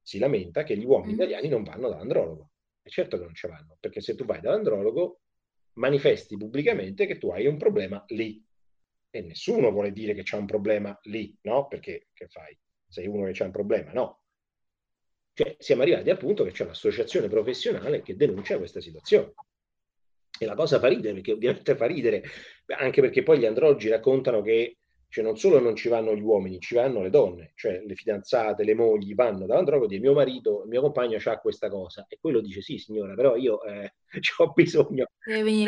[0.00, 1.16] si lamenta che gli uomini mm.
[1.16, 2.50] italiani non vanno dall'andrologo.
[2.82, 5.22] E certo che non ci vanno, perché se tu vai dall'andrologo
[5.74, 8.44] manifesti pubblicamente che tu hai un problema lì.
[9.10, 11.66] E nessuno vuole dire che c'è un problema lì, no?
[11.66, 12.56] Perché che fai?
[12.86, 13.92] Sei uno che c'ha un problema?
[13.92, 14.20] No.
[15.36, 19.34] Cioè, siamo arrivati al punto che c'è un'associazione professionale che denuncia questa situazione.
[20.38, 22.22] E la cosa fa ridere, perché ovviamente fa ridere,
[22.68, 24.78] anche perché poi gli andrologi raccontano che
[25.10, 28.64] cioè non solo non ci vanno gli uomini, ci vanno le donne, cioè le fidanzate,
[28.64, 32.06] le mogli vanno dall'andrologo e mio marito, mio compagno ha questa cosa.
[32.08, 33.92] E quello dice sì signora, però io eh,
[34.38, 35.66] ho bisogno, mi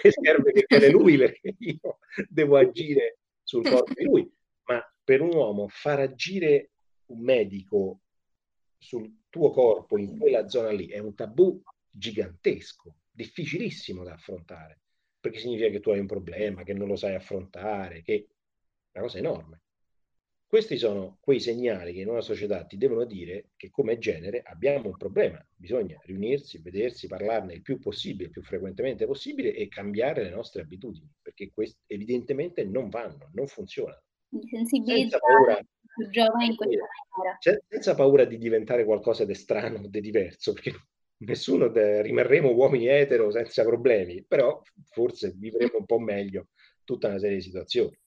[0.00, 4.32] serve che viene lui perché io devo agire sul corpo di lui.
[4.64, 6.70] Ma per un uomo far agire
[7.08, 8.00] un medico
[8.80, 14.80] sul tuo corpo in quella zona lì è un tabù gigantesco, difficilissimo da affrontare,
[15.20, 18.28] perché significa che tu hai un problema, che non lo sai affrontare, che
[18.92, 19.60] una cosa enorme.
[20.46, 24.88] Questi sono quei segnali che in una società ti devono dire che come genere abbiamo
[24.88, 30.24] un problema, bisogna riunirsi, vedersi, parlarne il più possibile, il più frequentemente possibile e cambiare
[30.24, 34.02] le nostre abitudini, perché queste evidentemente non vanno, non funzionano.
[34.84, 35.60] Senza paura,
[36.08, 37.62] giovani in questa maniera.
[37.68, 40.72] Senza paura di diventare qualcosa di strano, di diverso, perché
[41.18, 46.48] nessuno de, rimarremo uomini etero senza problemi, però forse vivremo un po' meglio
[46.84, 47.98] tutta una serie di situazioni.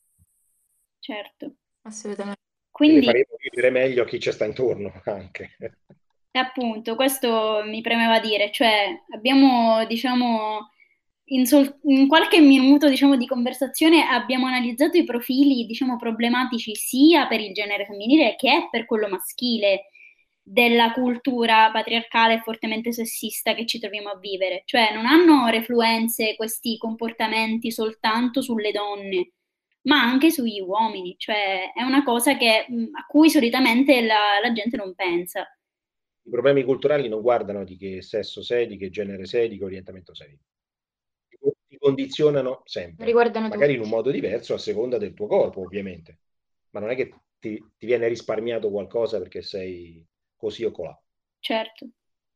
[1.00, 1.56] Certo.
[1.84, 2.39] Assolutamente.
[2.72, 5.58] Quindi faremo vivere meglio a chi ci sta intorno anche.
[6.32, 10.72] Appunto, questo mi premeva dire, cioè abbiamo, diciamo,
[11.26, 17.28] in, sol- in qualche minuto, diciamo, di conversazione abbiamo analizzato i profili, diciamo, problematici sia
[17.28, 19.88] per il genere femminile che per quello maschile
[20.45, 24.63] della cultura patriarcale e fortemente sessista che ci troviamo a vivere.
[24.65, 29.32] Cioè non hanno refluenze questi comportamenti soltanto sulle donne,
[29.84, 34.76] ma anche sugli uomini, cioè è una cosa che, a cui solitamente la, la, gente
[34.76, 35.41] non pensa.
[36.26, 39.63] I problemi culturali non guardano di che sesso sei, di che genere sei, di che
[39.63, 40.38] orientamento sei.
[41.84, 43.76] Condizionano sempre, Riguardano magari tutti.
[43.76, 46.20] in un modo diverso a seconda del tuo corpo, ovviamente,
[46.70, 50.02] ma non è che ti, ti viene risparmiato qualcosa perché sei
[50.38, 50.98] così o colà.
[51.40, 51.88] Certo,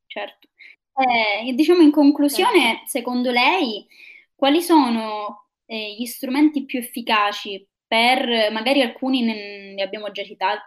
[0.06, 0.48] certo.
[0.92, 2.86] Eh, diciamo in conclusione, certo.
[2.86, 3.86] secondo lei,
[4.34, 10.60] quali sono eh, gli strumenti più efficaci per, magari alcuni ne, ne abbiamo già citati,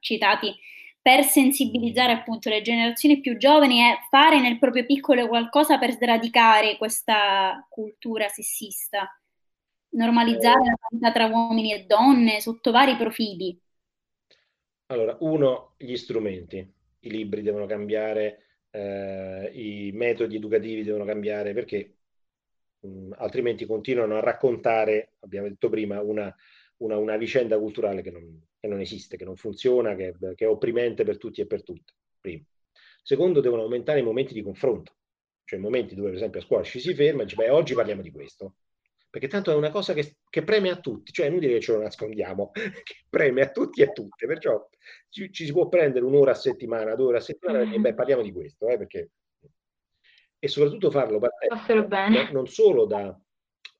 [0.00, 0.52] citati,
[1.04, 6.78] per sensibilizzare appunto le generazioni più giovani e fare nel proprio piccolo qualcosa per sradicare
[6.78, 9.06] questa cultura sessista,
[9.90, 13.60] normalizzare la parità tra uomini e donne sotto vari profili.
[14.86, 16.56] Allora, uno, gli strumenti,
[17.00, 21.96] i libri devono cambiare, eh, i metodi educativi devono cambiare perché
[22.80, 26.34] mh, altrimenti continuano a raccontare, abbiamo detto prima, una,
[26.78, 30.48] una, una vicenda culturale che non, che non, esiste, che non funziona, che, che, è
[30.48, 31.92] opprimente per tutti e per tutte.
[32.20, 32.44] Primo.
[33.02, 34.96] Secondo, devono aumentare i momenti di confronto,
[35.44, 38.02] cioè momenti dove per esempio a scuola ci si ferma e dice, beh, oggi parliamo
[38.02, 38.56] di questo,
[39.10, 41.72] perché tanto è una cosa che, che, preme a tutti, cioè è inutile che ce
[41.72, 42.50] lo nascondiamo,
[42.82, 44.68] che preme a tutti e a tutte, perciò
[45.08, 48.22] ci, ci si può prendere un'ora a settimana, due ore a settimana, e beh, parliamo
[48.22, 49.10] di questo, eh, perché
[50.44, 53.18] e soprattutto farlo partendo non solo da,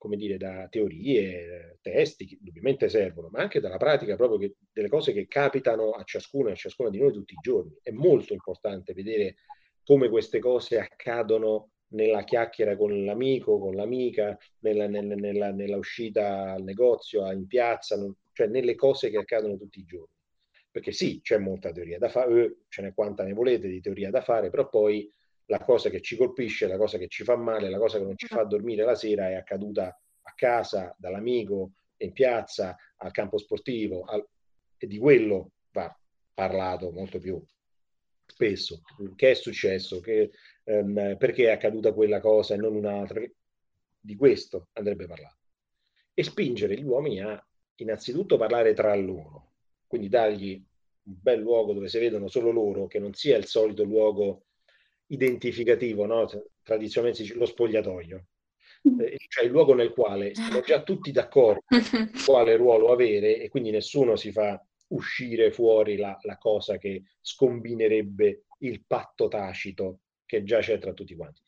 [0.05, 4.91] come dire, da teorie, testi che ovviamente servono, ma anche dalla pratica proprio che, delle
[4.91, 7.75] cose che capitano a ciascuno e a ciascuna di noi tutti i giorni.
[7.81, 9.37] È molto importante vedere
[9.83, 16.53] come queste cose accadono nella chiacchiera con l'amico, con l'amica, nella, nella, nella, nella uscita
[16.53, 20.13] al negozio, in piazza, non, cioè nelle cose che accadono tutti i giorni.
[20.71, 24.11] Perché sì, c'è molta teoria da fare, eh, ce n'è quanta ne volete di teoria
[24.11, 25.11] da fare, però poi
[25.47, 28.17] la cosa che ci colpisce, la cosa che ci fa male, la cosa che non
[28.17, 29.89] ci fa dormire la sera è accaduta
[30.23, 34.27] a casa, dall'amico, in piazza, al campo sportivo, al...
[34.77, 35.95] e di quello va
[36.33, 37.43] parlato molto più
[38.27, 38.81] spesso.
[39.15, 40.01] Che è successo?
[40.01, 40.31] Che,
[40.65, 43.23] um, perché è accaduta quella cosa e non un'altra?
[44.01, 45.43] Di questo andrebbe parlato.
[46.13, 47.45] E spingere gli uomini a
[47.77, 49.53] innanzitutto parlare tra loro,
[49.87, 50.63] quindi dargli
[51.07, 54.45] un bel luogo dove si vedono solo loro, che non sia il solito luogo
[55.15, 56.29] identificativo, no?
[56.63, 58.27] tradizionalmente si dice lo spogliatoio,
[58.89, 59.01] mm.
[59.01, 61.65] eh, cioè il luogo nel quale siamo già tutti d'accordo
[62.27, 68.45] quale ruolo avere e quindi nessuno si fa uscire fuori la, la cosa che scombinerebbe
[68.61, 71.41] il patto tacito che già c'è tra tutti quanti.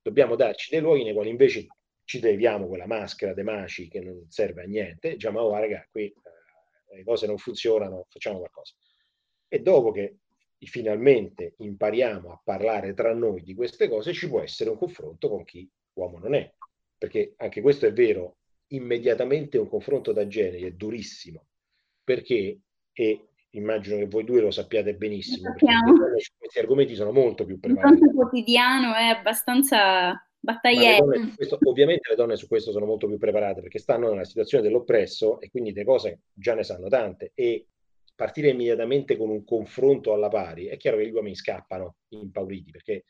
[0.00, 1.66] Dobbiamo darci dei luoghi nei quali invece
[2.04, 6.04] ci leviamo quella maschera dei maci che non serve a niente, diciamo, oh, raga, qui
[6.06, 8.74] eh, le cose non funzionano, facciamo qualcosa.
[9.48, 10.16] E dopo che
[10.66, 15.44] finalmente impariamo a parlare tra noi di queste cose, ci può essere un confronto con
[15.44, 16.52] chi uomo non è.
[16.96, 18.36] Perché anche questo è vero,
[18.68, 21.46] immediatamente un confronto da genere è durissimo,
[22.04, 22.60] perché
[22.92, 23.18] è
[23.50, 25.74] immagino che voi due lo sappiate benissimo, perché
[26.38, 28.02] questi argomenti sono molto più preparati.
[28.04, 30.98] Il quotidiano è abbastanza battagliere.
[31.64, 35.50] Ovviamente le donne su questo sono molto più preparate perché stanno nella situazione dell'oppresso e
[35.50, 37.66] quindi le cose già ne sanno tante e
[38.14, 43.04] partire immediatamente con un confronto alla pari, è chiaro che gli uomini scappano impauriti perché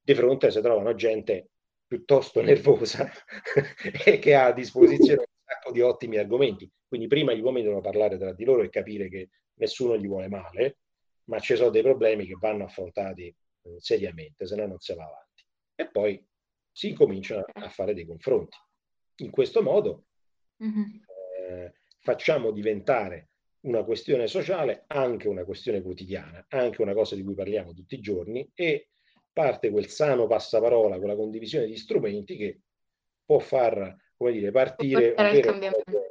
[0.00, 1.50] di fronte si trovano gente
[1.86, 3.10] piuttosto nervosa
[4.04, 6.70] e che ha a disposizione un sacco di ottimi argomenti.
[6.86, 10.28] Quindi prima gli uomini devono parlare tra di loro e capire che nessuno gli vuole
[10.28, 10.78] male,
[11.24, 13.34] ma ci sono dei problemi che vanno affrontati eh,
[13.78, 15.44] seriamente, se no non si va avanti.
[15.74, 16.26] E poi
[16.72, 18.56] si cominciano a fare dei confronti.
[19.16, 20.04] In questo modo
[20.62, 20.84] mm-hmm.
[21.40, 23.30] eh, facciamo diventare
[23.68, 28.00] una questione sociale anche una questione quotidiana, anche una cosa di cui parliamo tutti i
[28.00, 28.88] giorni e
[29.32, 32.60] parte quel sano passaparola, quella condivisione di strumenti che
[33.24, 36.06] può far, come dire, partire un vero cambiamento.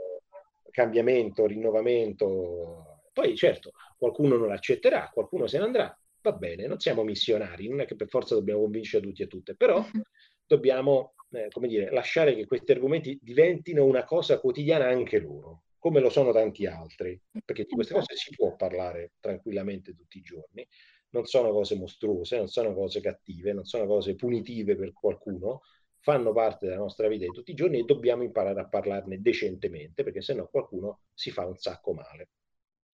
[0.72, 3.02] cambiamento, rinnovamento.
[3.12, 7.82] Poi certo, qualcuno non l'accetterà, qualcuno se ne andrà, va bene, non siamo missionari, non
[7.82, 9.84] è che per forza dobbiamo convincere tutti e tutte, però
[10.46, 16.00] dobbiamo, eh, come dire, lasciare che questi argomenti diventino una cosa quotidiana anche loro, come
[16.00, 20.68] lo sono tanti altri, perché di queste cose si può parlare tranquillamente tutti i giorni
[21.10, 25.62] non sono cose mostruose, non sono cose cattive, non sono cose punitive per qualcuno,
[26.00, 30.04] fanno parte della nostra vita di tutti i giorni e dobbiamo imparare a parlarne decentemente,
[30.04, 32.30] perché sennò qualcuno si fa un sacco male.